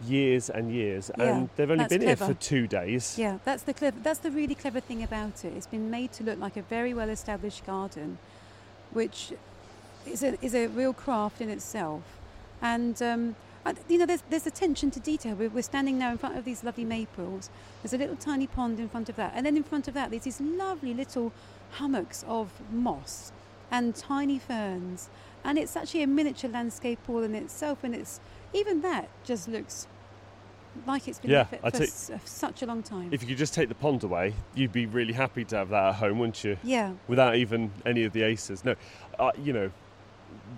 years 0.04 0.50
and 0.50 0.72
years, 0.72 1.10
Yeah, 1.16 1.24
and 1.24 1.48
they've 1.56 1.70
only 1.70 1.86
been 1.86 2.00
here 2.00 2.16
for 2.16 2.34
two 2.34 2.66
days. 2.66 3.16
Yeah, 3.18 3.38
that's 3.44 3.62
the 3.62 3.74
clever, 3.74 3.96
that's 4.02 4.18
the 4.18 4.30
really 4.30 4.54
clever 4.54 4.80
thing 4.80 5.02
about 5.02 5.44
it. 5.44 5.52
It's 5.56 5.66
been 5.66 5.90
made 5.90 6.12
to 6.14 6.24
look 6.24 6.38
like 6.38 6.56
a 6.56 6.62
very 6.62 6.94
well 6.94 7.08
established 7.08 7.64
garden, 7.66 8.18
which 8.90 9.32
is 10.06 10.22
a 10.22 10.44
is 10.44 10.54
a 10.54 10.66
real 10.68 10.92
craft 10.92 11.40
in 11.40 11.48
itself. 11.48 12.02
And 12.60 13.00
um, 13.02 13.36
you 13.88 13.98
know, 13.98 14.06
there's 14.06 14.22
there's 14.30 14.46
attention 14.46 14.90
to 14.92 15.00
detail. 15.00 15.34
We're, 15.34 15.48
we're 15.50 15.62
standing 15.62 15.98
now 15.98 16.10
in 16.12 16.18
front 16.18 16.36
of 16.36 16.44
these 16.44 16.64
lovely 16.64 16.84
maples. 16.84 17.50
There's 17.82 17.92
a 17.92 17.98
little 17.98 18.16
tiny 18.16 18.46
pond 18.46 18.80
in 18.80 18.88
front 18.88 19.08
of 19.08 19.16
that, 19.16 19.32
and 19.36 19.44
then 19.46 19.56
in 19.56 19.62
front 19.62 19.88
of 19.88 19.94
that, 19.94 20.10
there's 20.10 20.24
these 20.24 20.40
lovely 20.40 20.94
little 20.94 21.32
hummocks 21.72 22.24
of 22.26 22.50
moss 22.72 23.32
and 23.70 23.94
tiny 23.94 24.38
ferns. 24.38 25.08
And 25.44 25.58
it's 25.58 25.76
actually 25.76 26.02
a 26.02 26.06
miniature 26.06 26.50
landscape 26.50 26.98
all 27.08 27.22
in 27.22 27.34
itself, 27.34 27.82
and 27.82 27.94
it's 27.94 28.20
even 28.52 28.80
that 28.82 29.08
just 29.24 29.48
looks 29.48 29.86
like 30.86 31.06
it's 31.08 31.18
been 31.18 31.30
Yeah, 31.32 31.44
there 31.50 31.60
for, 31.70 31.70
for 31.78 31.82
s- 31.82 32.10
such 32.24 32.62
a 32.62 32.66
long 32.66 32.82
time. 32.82 33.10
If 33.12 33.22
you 33.22 33.28
could 33.28 33.36
just 33.38 33.52
take 33.52 33.68
the 33.68 33.74
pond 33.74 34.04
away, 34.04 34.34
you'd 34.54 34.72
be 34.72 34.86
really 34.86 35.12
happy 35.12 35.44
to 35.46 35.56
have 35.56 35.68
that 35.70 35.84
at 35.88 35.94
home, 35.96 36.18
wouldn't 36.18 36.42
you? 36.44 36.56
yeah, 36.62 36.92
Without 37.08 37.34
even 37.36 37.70
any 37.84 38.04
of 38.04 38.12
the 38.12 38.20
acers. 38.22 38.64
No, 38.64 38.74
uh, 39.18 39.32
you 39.42 39.52
know, 39.52 39.70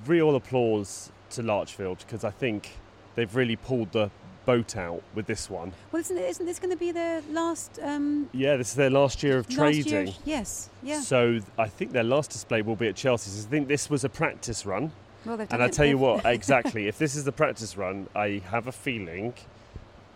real 0.06 0.34
applause 0.37 1.11
to 1.30 1.42
Larchfield 1.42 1.99
because 1.99 2.25
I 2.25 2.30
think 2.30 2.70
they've 3.14 3.35
really 3.35 3.56
pulled 3.56 3.92
the 3.92 4.11
boat 4.47 4.76
out 4.76 5.02
with 5.14 5.26
this 5.26 5.49
one. 5.49 5.73
well, 5.90 6.00
isn't, 6.00 6.18
it, 6.18 6.28
isn't 6.28 6.44
this 6.44 6.59
going 6.59 6.71
to 6.71 6.76
be 6.76 6.92
their 6.92 7.23
last 7.30 7.78
um, 7.83 8.28
Yeah, 8.33 8.56
this 8.56 8.71
is 8.71 8.75
their 8.75 8.90
last 8.90 9.23
year 9.23 9.38
of 9.38 9.49
trading. 9.49 10.06
year? 10.09 10.14
Yes, 10.25 10.68
yeah. 10.83 11.00
So 11.00 11.40
I 11.59 11.68
think 11.68 11.92
their 11.92 12.04
last 12.04 12.30
display 12.30 12.61
will 12.62 12.76
be 12.76 12.88
at 12.88 12.94
Chelsea's. 12.97 13.47
I 13.47 13.49
think 13.49 13.68
this 13.68 13.88
was 13.88 14.04
a 14.04 14.09
practice 14.11 14.66
run. 14.66 14.92
well, 15.25 15.40
And 15.50 15.62
I 15.62 15.68
tell 15.68 15.87
you 15.87 15.97
what, 15.97 16.26
exactly, 16.26 16.88
if 16.88 16.99
this 16.99 17.16
is 17.16 17.25
the 17.25 17.33
practice 17.33 17.76
run, 17.76 18.06
I 18.14 18.42
have 18.50 18.66
a 18.66 18.73
feeling 18.73 19.33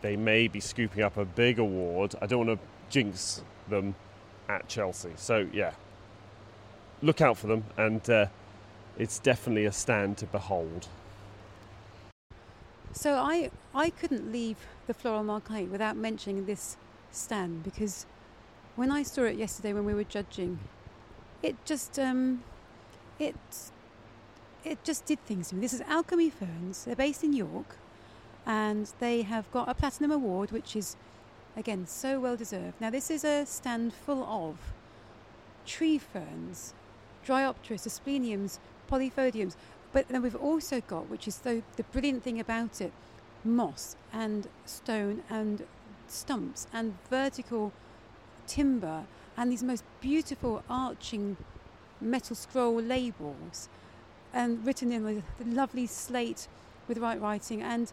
they 0.02 0.14
may 0.16 0.46
be 0.46 0.60
scooping 0.60 1.02
up 1.02 1.16
a 1.16 1.24
big 1.24 1.58
award. 1.58 2.14
I 2.20 2.26
don't 2.26 2.46
want 2.46 2.60
to 2.60 2.66
jinx 2.90 3.42
them 3.68 3.94
at 4.48 4.68
Chelsea. 4.68 5.12
So, 5.16 5.48
yeah, 5.52 5.72
look 7.02 7.20
out 7.20 7.36
for 7.38 7.46
them, 7.46 7.64
and 7.76 8.08
uh, 8.10 8.26
it's 8.98 9.18
definitely 9.18 9.64
a 9.64 9.72
stand 9.72 10.18
to 10.18 10.26
behold. 10.26 10.86
So 12.92 13.14
I 13.14 13.50
I 13.74 13.90
couldn't 13.90 14.32
leave 14.32 14.56
the 14.86 14.94
floral 14.94 15.22
marquee 15.22 15.64
without 15.64 15.96
mentioning 15.96 16.46
this 16.46 16.76
stand 17.10 17.62
because 17.62 18.06
when 18.76 18.90
I 18.90 19.02
saw 19.02 19.22
it 19.22 19.36
yesterday 19.36 19.72
when 19.72 19.84
we 19.84 19.94
were 19.94 20.04
judging, 20.04 20.58
it 21.42 21.56
just 21.64 21.98
um, 21.98 22.42
it 23.18 23.36
it 24.64 24.82
just 24.84 25.04
did 25.06 25.24
things 25.26 25.48
to 25.48 25.54
me. 25.54 25.60
This 25.60 25.72
is 25.72 25.80
Alchemy 25.82 26.30
Ferns. 26.30 26.84
They're 26.84 26.96
based 26.96 27.24
in 27.24 27.32
York, 27.32 27.76
and 28.46 28.92
they 28.98 29.22
have 29.22 29.50
got 29.50 29.68
a 29.68 29.74
platinum 29.74 30.10
award, 30.10 30.52
which 30.52 30.76
is 30.76 30.96
again 31.56 31.86
so 31.86 32.20
well 32.20 32.36
deserved. 32.36 32.80
Now 32.80 32.90
this 32.90 33.10
is 33.10 33.24
a 33.24 33.46
stand 33.46 33.92
full 33.92 34.24
of 34.24 34.72
tree 35.66 35.98
ferns, 35.98 36.74
Dryopteris, 37.26 37.86
Aspleniums, 37.86 38.58
Polypodiums. 38.90 39.56
But 39.98 40.06
then 40.06 40.22
we've 40.22 40.36
also 40.36 40.80
got, 40.80 41.10
which 41.10 41.26
is 41.26 41.38
the, 41.38 41.60
the 41.74 41.82
brilliant 41.82 42.22
thing 42.22 42.38
about 42.38 42.80
it, 42.80 42.92
moss 43.42 43.96
and 44.12 44.46
stone 44.64 45.24
and 45.28 45.66
stumps 46.06 46.68
and 46.72 46.94
vertical 47.10 47.72
timber 48.46 49.06
and 49.36 49.50
these 49.50 49.64
most 49.64 49.82
beautiful 50.00 50.62
arching 50.70 51.36
metal 52.00 52.36
scroll 52.36 52.80
labels 52.80 53.68
and 54.32 54.64
written 54.64 54.92
in 54.92 55.02
with 55.02 55.24
the 55.40 55.46
lovely 55.46 55.88
slate 55.88 56.46
with 56.86 56.98
right 56.98 57.20
writing. 57.20 57.60
And 57.60 57.92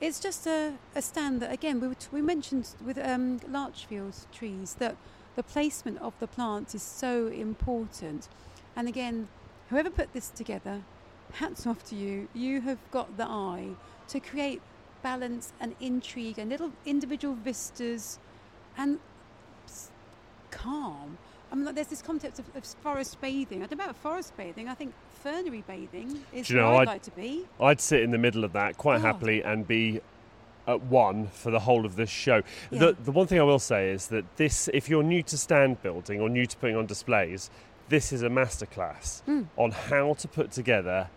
it's 0.00 0.20
just 0.20 0.46
a, 0.46 0.74
a 0.94 1.02
stand 1.02 1.42
that 1.42 1.50
again 1.50 1.80
we, 1.80 1.92
t- 1.96 2.06
we 2.12 2.22
mentioned 2.22 2.76
with 2.86 2.96
um, 2.96 3.40
larchfield 3.40 4.24
trees 4.30 4.74
that 4.74 4.94
the 5.34 5.42
placement 5.42 5.98
of 5.98 6.12
the 6.20 6.28
plants 6.28 6.76
is 6.76 6.82
so 6.84 7.26
important. 7.26 8.28
And 8.76 8.86
again 8.86 9.26
whoever 9.68 9.90
put 9.90 10.12
this 10.12 10.28
together 10.28 10.82
hats 11.34 11.66
off 11.66 11.82
to 11.84 11.94
you 11.96 12.28
you 12.34 12.60
have 12.60 12.78
got 12.90 13.16
the 13.16 13.24
eye 13.26 13.68
to 14.08 14.20
create 14.20 14.60
balance 15.02 15.52
and 15.60 15.74
intrigue 15.80 16.38
and 16.38 16.48
little 16.50 16.70
individual 16.86 17.34
vistas 17.34 18.18
and 18.76 18.98
calm 20.50 21.18
I 21.52 21.56
mean, 21.56 21.66
like, 21.66 21.76
there's 21.76 21.86
this 21.86 22.02
concept 22.02 22.40
of, 22.40 22.46
of 22.56 22.64
forest 22.64 23.20
bathing. 23.20 23.62
I 23.62 23.66
don't 23.66 23.78
know 23.78 23.84
about 23.84 23.94
forest 23.96 24.36
bathing. 24.36 24.68
I 24.68 24.74
think 24.74 24.92
fernery 25.22 25.62
bathing 25.68 26.24
is 26.32 26.48
Do 26.48 26.54
you 26.54 26.60
know, 26.60 26.70
where 26.70 26.78
I'd 26.78 26.80
I'd- 26.80 26.90
like 26.90 27.02
to 27.02 27.10
be. 27.12 27.44
I'd 27.60 27.80
sit 27.80 28.02
in 28.02 28.10
the 28.10 28.18
middle 28.18 28.42
of 28.42 28.52
that 28.54 28.76
quite 28.76 28.96
Oh. 28.96 29.02
happily 29.02 29.40
and 29.44 29.64
be 29.68 30.00
at 30.66 30.80
one 30.82 31.28
for 31.28 31.52
the 31.52 31.60
whole 31.60 31.84
of 31.86 31.94
this 31.94 32.10
show. 32.10 32.42
Yeah. 32.72 32.78
The, 32.80 32.96
the 33.04 33.12
one 33.12 33.28
thing 33.28 33.38
I 33.38 33.44
will 33.44 33.60
say 33.60 33.90
is 33.90 34.08
that 34.08 34.24
this, 34.36 34.68
if 34.74 34.88
you're 34.88 35.04
new 35.04 35.22
to 35.24 35.36
stand 35.38 35.80
building 35.80 36.20
or 36.20 36.28
new 36.28 36.44
to 36.44 36.56
putting 36.56 36.74
on 36.74 36.86
displays, 36.86 37.50
this 37.88 38.12
is 38.12 38.22
a 38.24 38.28
masterclass 38.28 39.22
Mm. 39.28 39.46
on 39.56 39.70
how 39.70 40.14
to 40.14 40.26
put 40.26 40.50
together 40.50 41.08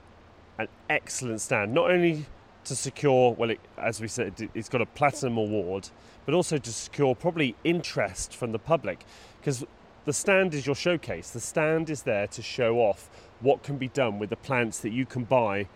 an 0.58 0.68
excellent 0.90 1.42
stand. 1.42 1.74
Not 1.74 1.92
only 1.92 2.26
to 2.66 2.76
secure, 2.76 3.34
well, 3.34 3.50
it, 3.52 3.60
as 3.78 4.02
we 4.02 4.08
said, 4.08 4.40
it- 4.40 4.50
it's 4.54 4.70
got 4.70 4.82
a 4.82 4.86
platinum 4.86 5.38
award, 5.38 5.90
but 6.26 6.34
also 6.34 6.58
to 6.58 6.74
secure 6.74 7.16
probably 7.16 7.56
interest 7.64 8.36
from 8.36 8.52
the 8.52 8.60
public 8.60 9.06
because 9.40 9.66
the 10.06 10.14
stand 10.14 10.54
is 10.54 10.66
your 10.66 10.76
showcase. 10.76 11.32
The 11.32 11.40
stand 11.40 11.90
is 11.90 12.04
there 12.04 12.28
to 12.28 12.42
show 12.42 12.78
off 12.80 13.10
what 13.40 13.64
can 13.64 13.78
be 13.78 13.88
done 13.90 14.20
with 14.20 14.30
the 14.30 14.36
plants 14.36 14.80
that 14.80 14.92
you 14.92 15.06
can 15.06 15.24
buy 15.24 15.68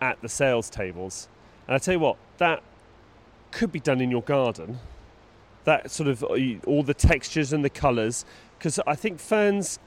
at 0.00 0.20
the 0.22 0.28
sales 0.28 0.70
tables. 0.70 1.28
And 1.66 1.74
I 1.74 1.78
tell 1.78 1.94
you 1.94 2.00
what, 2.00 2.16
that 2.38 2.62
could 3.50 3.72
be 3.72 3.80
done 3.80 4.00
in 4.00 4.10
your 4.10 4.22
garden. 4.22 4.78
That 5.64 5.90
sort 5.90 6.08
of 6.08 6.22
uh, 6.24 6.36
all 6.66 6.82
the 6.82 6.94
textures 6.94 7.52
and 7.52 7.64
the 7.64 7.70
colours, 7.70 8.24
because 8.58 8.78
I 8.86 8.94
think 8.94 9.18
ferns, 9.18 9.78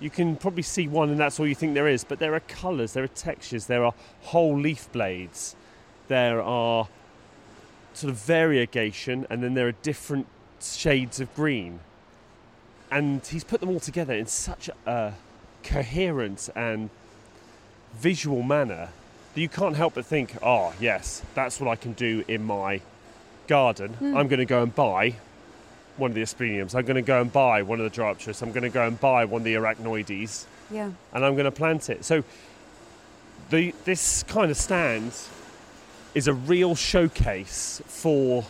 you 0.00 0.10
can 0.10 0.36
probably 0.36 0.62
see 0.62 0.88
one 0.88 1.10
and 1.10 1.18
that's 1.18 1.40
all 1.40 1.46
you 1.46 1.54
think 1.54 1.74
there 1.74 1.88
is, 1.88 2.04
but 2.04 2.18
there 2.18 2.34
are 2.34 2.40
colours, 2.40 2.92
there 2.92 3.04
are 3.04 3.08
textures, 3.08 3.66
there 3.66 3.84
are 3.84 3.94
whole 4.22 4.58
leaf 4.58 4.90
blades, 4.92 5.56
there 6.08 6.42
are 6.42 6.88
sort 7.94 8.10
of 8.10 8.18
variegation, 8.18 9.26
and 9.30 9.42
then 9.42 9.54
there 9.54 9.66
are 9.66 9.72
different 9.72 10.26
shades 10.60 11.20
of 11.20 11.34
green. 11.34 11.80
And 12.90 13.24
he's 13.26 13.42
put 13.42 13.60
them 13.60 13.70
all 13.70 13.80
together 13.80 14.14
in 14.14 14.26
such 14.26 14.70
a 14.84 15.14
coherent 15.62 16.48
and 16.54 16.90
visual 17.94 18.42
manner 18.42 18.90
that 19.34 19.40
you 19.40 19.48
can't 19.48 19.76
help 19.76 19.94
but 19.94 20.06
think, 20.06 20.36
oh, 20.42 20.72
yes, 20.78 21.22
that's 21.34 21.60
what 21.60 21.68
I 21.68 21.76
can 21.76 21.94
do 21.94 22.24
in 22.28 22.44
my 22.44 22.80
garden. 23.48 23.96
Mm. 24.00 24.16
I'm 24.16 24.28
going 24.28 24.38
to 24.38 24.44
go 24.44 24.62
and 24.62 24.74
buy 24.74 25.16
one 25.98 26.10
of 26.10 26.14
the 26.14 26.22
aspleniums. 26.22 26.74
I'm 26.74 26.84
going 26.84 26.96
to 26.96 27.02
go 27.02 27.20
and 27.20 27.32
buy 27.32 27.62
one 27.62 27.80
of 27.80 27.90
the 27.90 28.00
Dryopteris. 28.00 28.42
I'm 28.42 28.50
going 28.52 28.62
to 28.62 28.68
go 28.68 28.86
and 28.86 28.98
buy 29.00 29.24
one 29.24 29.40
of 29.40 29.44
the 29.44 29.54
arachniodes 29.54 30.44
Yeah. 30.70 30.90
and 31.12 31.24
I'm 31.24 31.32
going 31.34 31.44
to 31.44 31.50
plant 31.50 31.88
it. 31.90 32.04
So 32.04 32.24
the 33.50 33.72
this 33.84 34.22
kind 34.24 34.50
of 34.50 34.56
stand 34.56 35.12
is 36.14 36.26
a 36.28 36.32
real 36.34 36.74
showcase 36.74 37.80
for 37.86 38.44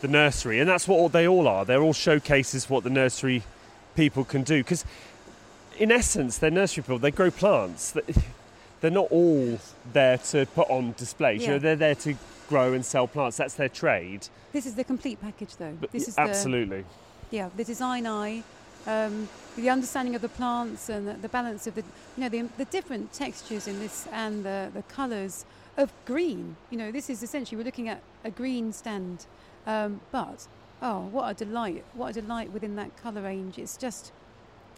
the 0.00 0.08
nursery, 0.08 0.58
and 0.60 0.68
that's 0.68 0.88
what 0.88 1.12
they 1.12 1.26
all 1.28 1.46
are. 1.48 1.64
They're 1.64 1.82
all 1.82 1.92
showcases 1.92 2.68
what 2.68 2.84
the 2.84 2.90
nursery 2.90 3.42
people 3.94 4.24
can 4.24 4.42
do 4.42 4.58
because, 4.62 4.84
in 5.78 5.92
essence, 5.92 6.38
they're 6.38 6.50
nursery 6.50 6.82
people. 6.82 6.98
They 6.98 7.10
grow 7.10 7.30
plants. 7.30 7.94
They- 8.80 8.88
They're 8.88 8.94
not 9.02 9.10
all 9.10 9.58
there 9.92 10.18
to 10.18 10.46
put 10.46 10.68
on 10.70 10.94
displays. 10.96 11.40
You 11.42 11.46
Yeah. 11.46 11.52
know, 11.54 11.58
they're 11.58 11.76
there 11.76 11.94
to 11.96 12.14
grow 12.48 12.72
and 12.72 12.84
sell 12.84 13.06
plants. 13.06 13.36
That's 13.38 13.54
their 13.54 13.68
trade. 13.68 14.28
This 14.52 14.66
is 14.66 14.74
the 14.74 14.84
complete 14.84 15.20
package, 15.20 15.56
though. 15.56 15.76
But 15.80 15.92
this 15.92 16.08
is 16.08 16.14
the, 16.16 16.20
absolutely. 16.20 16.84
yeah, 17.30 17.48
the 17.56 17.64
design 17.64 18.06
eye, 18.06 18.42
um, 18.86 19.28
the 19.56 19.70
understanding 19.70 20.14
of 20.14 20.22
the 20.22 20.28
plants 20.28 20.88
and 20.88 21.08
the, 21.08 21.14
the 21.14 21.28
balance 21.28 21.66
of 21.66 21.74
the, 21.74 21.82
you 22.16 22.22
know, 22.22 22.28
the, 22.28 22.42
the 22.58 22.66
different 22.66 23.12
textures 23.12 23.66
in 23.66 23.78
this 23.80 24.06
and 24.12 24.44
the, 24.44 24.70
the 24.74 24.82
colours 24.82 25.44
of 25.76 25.90
green. 26.04 26.56
You 26.70 26.78
know, 26.78 26.92
this 26.92 27.08
is 27.08 27.22
essentially 27.22 27.56
we're 27.56 27.64
looking 27.64 27.88
at 27.88 28.00
a 28.24 28.30
green 28.30 28.72
stand, 28.72 29.26
um, 29.66 30.00
but 30.12 30.46
oh, 30.82 31.00
what 31.10 31.30
a 31.30 31.34
delight! 31.34 31.82
What 31.94 32.10
a 32.16 32.20
delight 32.20 32.52
within 32.52 32.76
that 32.76 32.94
colour 33.02 33.22
range. 33.22 33.58
It's 33.58 33.76
just, 33.78 34.12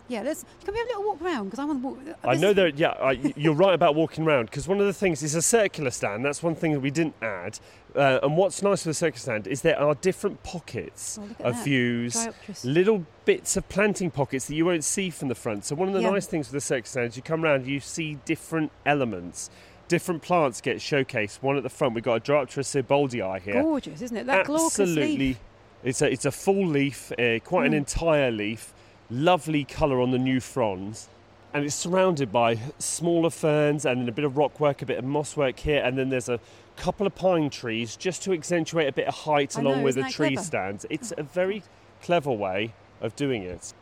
Yeah, 0.09 0.23
let's. 0.23 0.45
Can 0.65 0.73
we 0.75 0.79
have 0.79 0.87
a 0.87 0.91
little 0.91 1.05
walk 1.05 1.23
around? 1.23 1.45
Because 1.47 1.59
I 1.59 1.65
want 1.65 1.83
to 1.83 1.89
walk. 1.89 1.99
I 2.25 2.37
know 2.37 2.51
is- 2.51 2.57
there. 2.57 2.69
Yeah, 2.69 2.91
I, 2.91 3.13
you're 3.37 3.55
right 3.55 3.75
about 3.75 3.95
walking 3.95 4.25
around 4.25 4.47
because 4.47 4.69
one 4.69 4.79
of 4.81 4.87
the 4.87 4.93
things 4.93 5.23
is 5.23 5.35
a 5.35 5.43
circular 5.43 5.91
stand. 5.91 6.25
That's 6.25 6.43
one 6.43 6.55
thing 6.55 6.73
that 6.73 6.81
we 6.81 6.91
didn't 6.91 7.15
add. 7.23 7.59
Uh, 7.95 8.21
and 8.23 8.37
what's 8.37 8.63
nice 8.63 8.85
with 8.85 8.95
a 8.95 8.99
circular 8.99 9.19
stand 9.21 9.47
is 9.47 9.63
there 9.63 9.81
are 9.81 9.95
different 9.97 10.43
pockets 10.43 11.19
Oh, 11.21 11.25
of 11.47 11.55
that. 11.57 11.65
views, 11.65 12.15
Dryopteris. 12.15 12.65
little 12.65 13.07
bits 13.25 13.57
of 13.57 13.69
planting 13.71 14.11
pockets 14.11 14.45
that 14.47 14.55
you 14.55 14.67
won't 14.67 14.85
see 14.85 15.09
from 15.11 15.29
the 15.29 15.35
front. 15.35 15.65
So 15.65 15.75
one 15.75 15.89
of 15.89 15.95
the 15.95 16.03
Yeah. 16.03 16.11
nice 16.11 16.27
things 16.27 16.47
with 16.49 16.53
the 16.53 16.61
circular 16.61 16.87
stand 16.87 17.07
is 17.09 17.17
you 17.17 17.23
come 17.23 17.43
around, 17.45 17.67
you 17.67 17.81
see 17.81 18.19
different 18.27 18.71
elements. 18.85 19.49
Different 19.89 20.21
plants 20.21 20.61
get 20.61 20.77
showcased. 20.79 21.43
One 21.43 21.57
at 21.57 21.63
the 21.63 21.69
front, 21.71 21.95
we've 21.95 22.05
got 22.05 22.17
a 22.17 22.21
Dryopteris 22.21 22.83
sieboldii 22.83 23.41
here. 23.41 23.63
Gorgeous, 23.63 24.03
isn't 24.03 24.17
it? 24.17 24.27
That 24.27 24.49
Absolutely. 24.51 25.17
leaf. 25.17 25.41
It's 25.85 26.03
a, 26.03 26.11
it's 26.13 26.25
a 26.25 26.33
full 26.33 26.67
leaf, 26.67 27.13
uh, 27.13 27.39
quite 27.45 27.67
an 27.67 27.73
Mm. 27.73 27.77
entire 27.77 28.31
leaf. 28.31 28.75
Lovely 29.11 29.65
colour 29.65 30.01
on 30.01 30.11
the 30.11 30.19
new 30.19 30.41
fronds. 30.41 31.09
And 31.55 31.65
it's 31.65 31.75
surrounded 31.75 32.33
by 32.33 32.59
smaller 32.79 33.31
ferns 33.31 33.87
and 33.87 34.01
then 34.01 34.09
a 34.09 34.13
bit 34.13 34.25
of 34.25 34.35
rockwork, 34.35 34.83
a 34.83 34.87
bit 34.87 34.99
of 34.99 35.05
moss 35.05 35.37
work 35.37 35.59
here, 35.59 35.83
and 35.83 35.97
then 35.97 36.11
there's 36.11 36.29
a 36.29 36.41
couple 36.77 37.07
of 37.07 37.15
pine 37.15 37.49
trees 37.49 37.97
just 37.97 38.23
to 38.25 38.33
accentuate 38.33 38.89
a 38.89 38.93
bit 38.93 39.07
of 39.07 39.15
height 39.15 39.57
I 39.57 39.61
along 39.61 39.79
know, 39.79 39.83
where 39.85 39.89
isn't 39.91 40.03
the 40.03 40.11
tree 40.11 40.35
clever? 40.35 40.47
stands. 40.47 40.87
It's 40.91 41.13
a 41.17 41.23
very 41.23 41.63
clever 42.03 42.33
way 42.33 42.75
of 43.01 43.17
doing 43.17 43.43
it. 43.43 43.73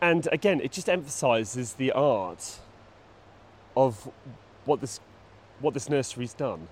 And 0.00 0.28
again, 0.32 0.60
it 0.60 0.72
just 0.72 0.88
emphasises 0.88 1.74
the 1.74 1.92
art 1.92 2.58
of 3.76 4.10
what 4.64 4.80
this 4.80 5.00
what 5.60 5.74
this 5.74 5.88
nursery's 5.88 6.34
done. 6.34 6.68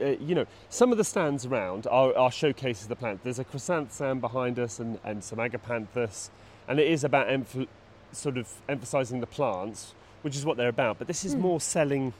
Uh, 0.00 0.06
you 0.20 0.34
know, 0.34 0.46
some 0.68 0.92
of 0.92 0.98
the 0.98 1.04
stands 1.04 1.46
around 1.46 1.86
are, 1.86 2.14
are 2.16 2.30
showcases 2.30 2.84
of 2.84 2.88
the 2.90 2.96
plant. 2.96 3.22
There's 3.22 3.38
a 3.38 3.44
chrysanthemum 3.44 4.20
behind 4.20 4.58
us 4.58 4.78
and, 4.78 4.98
and 5.02 5.24
some 5.24 5.38
agapanthus, 5.38 6.28
and 6.68 6.78
it 6.80 6.88
is 6.88 7.04
about 7.04 7.28
emph- 7.28 7.68
sort 8.12 8.36
of 8.38 8.48
emphasising 8.68 9.20
the 9.20 9.26
plants, 9.26 9.94
which 10.22 10.36
is 10.36 10.44
what 10.44 10.56
they're 10.56 10.68
about. 10.68 10.98
But 10.98 11.06
this 11.06 11.24
is 11.24 11.34
Hmm. 11.34 11.40
more 11.40 11.60
selling 11.60 12.12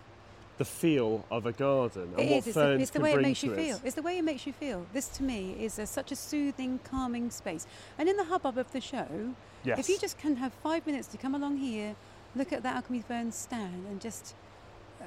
the 0.59 0.65
feel 0.65 1.25
of 1.31 1.45
a 1.45 1.53
garden 1.53 2.03
and 2.13 2.13
It 2.13 2.17
what 2.17 2.25
is. 2.25 2.31
It's 2.39 2.47
the, 2.47 2.53
ferns 2.53 2.83
it's 2.83 2.91
the 2.91 2.99
can 2.99 3.03
way 3.05 3.13
it 3.13 3.21
makes 3.21 3.43
you 3.43 3.53
it. 3.53 3.57
feel. 3.57 3.81
It's 3.85 3.95
the 3.95 4.03
way 4.03 4.19
it 4.19 4.23
makes 4.23 4.47
you 4.47 4.53
feel. 4.55 4.87
This, 4.95 5.09
to 5.09 5.23
me, 5.23 5.55
is 5.61 5.79
a, 5.79 5.87
such 5.87 6.11
a 6.13 6.17
soothing, 6.17 6.81
calming 6.83 7.31
space. 7.31 7.67
And 7.99 8.09
in 8.09 8.17
the 8.17 8.25
hubbub 8.25 8.57
of 8.57 8.73
the 8.73 8.81
show, 8.81 9.35
Yes. 9.65 9.79
if 9.79 9.89
you 9.91 9.99
just 9.99 10.17
can 10.19 10.37
have 10.37 10.53
five 10.63 10.87
minutes 10.87 11.09
to 11.09 11.19
come 11.19 11.35
along 11.35 11.59
here, 11.59 11.95
look 12.35 12.53
at 12.53 12.63
that 12.63 12.77
Alchemy 12.77 13.03
Ferns 13.03 13.35
stand, 13.37 13.85
and 13.89 14.01
just 14.01 14.35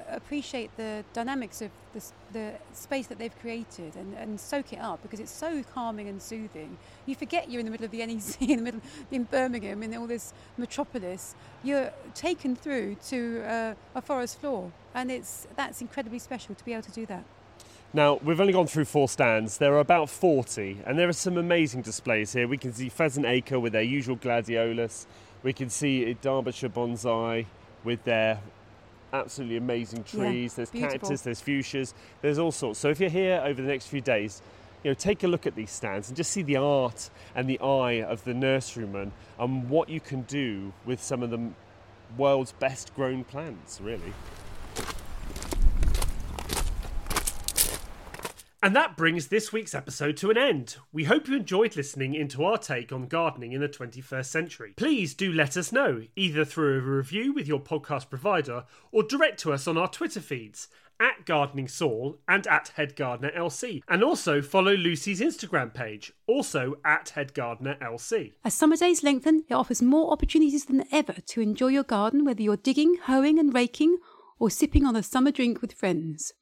appreciate 0.08 0.76
the 0.76 1.04
dynamics 1.12 1.62
of 1.62 1.70
the, 1.92 2.02
the 2.32 2.52
space 2.72 3.06
that 3.08 3.18
they've 3.18 3.36
created 3.40 3.94
and, 3.96 4.14
and 4.14 4.40
soak 4.40 4.72
it 4.72 4.80
up 4.80 5.02
because 5.02 5.20
it's 5.20 5.30
so 5.30 5.62
calming 5.74 6.08
and 6.08 6.20
soothing. 6.20 6.76
You 7.06 7.14
forget 7.14 7.50
you're 7.50 7.60
in 7.60 7.66
the 7.66 7.72
middle 7.72 7.84
of 7.84 7.90
the 7.90 7.98
NEC, 8.06 8.42
in 8.42 8.58
the 8.58 8.62
middle 8.62 8.80
in 9.10 9.24
Birmingham, 9.24 9.82
in 9.82 9.94
all 9.96 10.06
this 10.06 10.32
metropolis. 10.56 11.34
You're 11.62 11.92
taken 12.14 12.56
through 12.56 12.96
to 13.08 13.42
uh, 13.46 13.74
a 13.94 14.02
forest 14.02 14.40
floor, 14.40 14.72
and 14.94 15.10
it's 15.10 15.46
that's 15.56 15.80
incredibly 15.80 16.18
special 16.18 16.54
to 16.54 16.64
be 16.64 16.72
able 16.72 16.82
to 16.82 16.92
do 16.92 17.06
that. 17.06 17.24
Now, 17.92 18.20
we've 18.22 18.40
only 18.40 18.52
gone 18.52 18.68
through 18.68 18.84
four 18.84 19.08
stands. 19.08 19.58
There 19.58 19.74
are 19.74 19.80
about 19.80 20.08
40, 20.08 20.82
and 20.86 20.96
there 20.96 21.08
are 21.08 21.12
some 21.12 21.36
amazing 21.36 21.82
displays 21.82 22.32
here. 22.32 22.46
We 22.46 22.56
can 22.56 22.72
see 22.72 22.88
Pheasant 22.88 23.26
Acre 23.26 23.58
with 23.58 23.72
their 23.72 23.82
usual 23.82 24.16
gladiolus. 24.16 25.06
We 25.42 25.52
can 25.52 25.70
see 25.70 26.14
Derbyshire 26.14 26.68
Bonsai 26.68 27.46
with 27.82 28.04
their 28.04 28.40
absolutely 29.12 29.56
amazing 29.56 30.04
Yeah, 30.12 30.24
trees. 30.30 30.54
there's 30.54 30.70
beautiful. 30.70 30.98
cactus, 31.00 31.22
there's 31.22 31.40
fuchsias, 31.40 31.94
there's 32.22 32.38
all 32.38 32.52
sorts. 32.52 32.78
So 32.78 32.88
if 32.88 33.00
you're 33.00 33.10
here 33.10 33.42
over 33.44 33.60
the 33.60 33.68
next 33.68 33.86
few 33.86 34.00
days, 34.00 34.42
you 34.84 34.90
know, 34.90 34.94
take 34.94 35.24
a 35.24 35.26
look 35.26 35.46
at 35.46 35.54
these 35.54 35.70
stands 35.70 36.08
and 36.08 36.16
just 36.16 36.30
see 36.30 36.42
the 36.42 36.56
art 36.56 37.10
and 37.34 37.48
the 37.48 37.60
eye 37.60 38.02
of 38.02 38.24
the 38.24 38.32
nurseryman 38.32 39.10
and 39.38 39.68
what 39.68 39.88
you 39.88 40.00
can 40.00 40.22
do 40.22 40.72
with 40.86 41.02
some 41.02 41.22
of 41.22 41.30
the 41.30 41.50
world's 42.16 42.52
best 42.52 42.94
grown 42.94 43.24
plants, 43.24 43.80
really. 43.80 44.12
And 48.62 48.76
that 48.76 48.94
brings 48.94 49.28
this 49.28 49.54
week's 49.54 49.74
episode 49.74 50.18
to 50.18 50.30
an 50.30 50.36
end. 50.36 50.76
We 50.92 51.04
hope 51.04 51.28
you 51.28 51.36
enjoyed 51.36 51.76
listening 51.76 52.14
into 52.14 52.44
our 52.44 52.58
take 52.58 52.92
on 52.92 53.06
gardening 53.06 53.52
in 53.52 53.62
the 53.62 53.70
21st 53.70 54.26
century. 54.26 54.74
Please 54.76 55.14
do 55.14 55.32
let 55.32 55.56
us 55.56 55.72
know, 55.72 56.02
either 56.14 56.44
through 56.44 56.76
a 56.76 56.82
review 56.82 57.32
with 57.32 57.48
your 57.48 57.60
podcast 57.60 58.10
provider 58.10 58.64
or 58.92 59.02
direct 59.02 59.40
to 59.40 59.54
us 59.54 59.66
on 59.66 59.78
our 59.78 59.88
Twitter 59.88 60.20
feeds 60.20 60.68
at 61.00 61.24
Gardening 61.24 61.68
Saul 61.68 62.18
and 62.28 62.46
at 62.46 62.68
Head 62.74 62.96
Gardener 62.96 63.32
LC. 63.34 63.82
And 63.88 64.04
also 64.04 64.42
follow 64.42 64.74
Lucy's 64.74 65.22
Instagram 65.22 65.72
page, 65.72 66.12
also 66.26 66.74
at 66.84 67.08
Head 67.08 67.32
Gardener 67.32 67.78
LC. 67.80 68.34
As 68.44 68.52
summer 68.52 68.76
days 68.76 69.02
lengthen, 69.02 69.44
it 69.48 69.54
offers 69.54 69.80
more 69.80 70.12
opportunities 70.12 70.66
than 70.66 70.84
ever 70.92 71.14
to 71.28 71.40
enjoy 71.40 71.68
your 71.68 71.84
garden, 71.84 72.26
whether 72.26 72.42
you're 72.42 72.58
digging, 72.58 72.98
hoeing, 73.04 73.38
and 73.38 73.54
raking, 73.54 73.96
or 74.38 74.50
sipping 74.50 74.84
on 74.84 74.96
a 74.96 75.02
summer 75.02 75.30
drink 75.30 75.62
with 75.62 75.72
friends. 75.72 76.34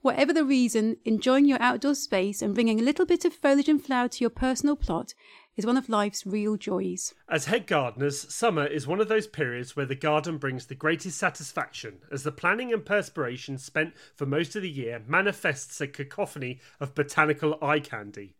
Whatever 0.00 0.32
the 0.32 0.44
reason, 0.44 0.96
enjoying 1.04 1.44
your 1.44 1.60
outdoor 1.60 1.94
space 1.94 2.40
and 2.40 2.54
bringing 2.54 2.78
a 2.78 2.84
little 2.84 3.04
bit 3.04 3.24
of 3.24 3.34
foliage 3.34 3.68
and 3.68 3.84
flower 3.84 4.08
to 4.08 4.20
your 4.20 4.30
personal 4.30 4.76
plot 4.76 5.12
is 5.56 5.66
one 5.66 5.76
of 5.76 5.88
life's 5.88 6.24
real 6.24 6.56
joys. 6.56 7.14
As 7.28 7.46
head 7.46 7.66
gardeners, 7.66 8.32
summer 8.32 8.64
is 8.64 8.86
one 8.86 9.00
of 9.00 9.08
those 9.08 9.26
periods 9.26 9.74
where 9.74 9.86
the 9.86 9.96
garden 9.96 10.38
brings 10.38 10.66
the 10.66 10.76
greatest 10.76 11.18
satisfaction, 11.18 11.98
as 12.12 12.22
the 12.22 12.30
planning 12.30 12.72
and 12.72 12.86
perspiration 12.86 13.58
spent 13.58 13.92
for 14.14 14.24
most 14.24 14.54
of 14.54 14.62
the 14.62 14.70
year 14.70 15.02
manifests 15.08 15.80
a 15.80 15.88
cacophony 15.88 16.60
of 16.78 16.94
botanical 16.94 17.58
eye 17.60 17.80
candy. 17.80 18.36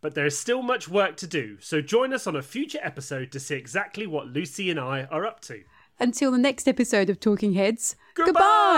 But 0.00 0.16
there 0.16 0.26
is 0.26 0.38
still 0.38 0.62
much 0.62 0.88
work 0.88 1.16
to 1.18 1.26
do, 1.28 1.56
so 1.60 1.80
join 1.80 2.12
us 2.12 2.26
on 2.26 2.34
a 2.34 2.42
future 2.42 2.80
episode 2.82 3.30
to 3.30 3.40
see 3.40 3.54
exactly 3.54 4.08
what 4.08 4.26
Lucy 4.26 4.68
and 4.68 4.80
I 4.80 5.04
are 5.04 5.24
up 5.24 5.40
to. 5.42 5.62
Until 6.00 6.32
the 6.32 6.38
next 6.38 6.66
episode 6.66 7.08
of 7.08 7.20
Talking 7.20 7.54
Heads, 7.54 7.94
Goodbye! 8.14 8.40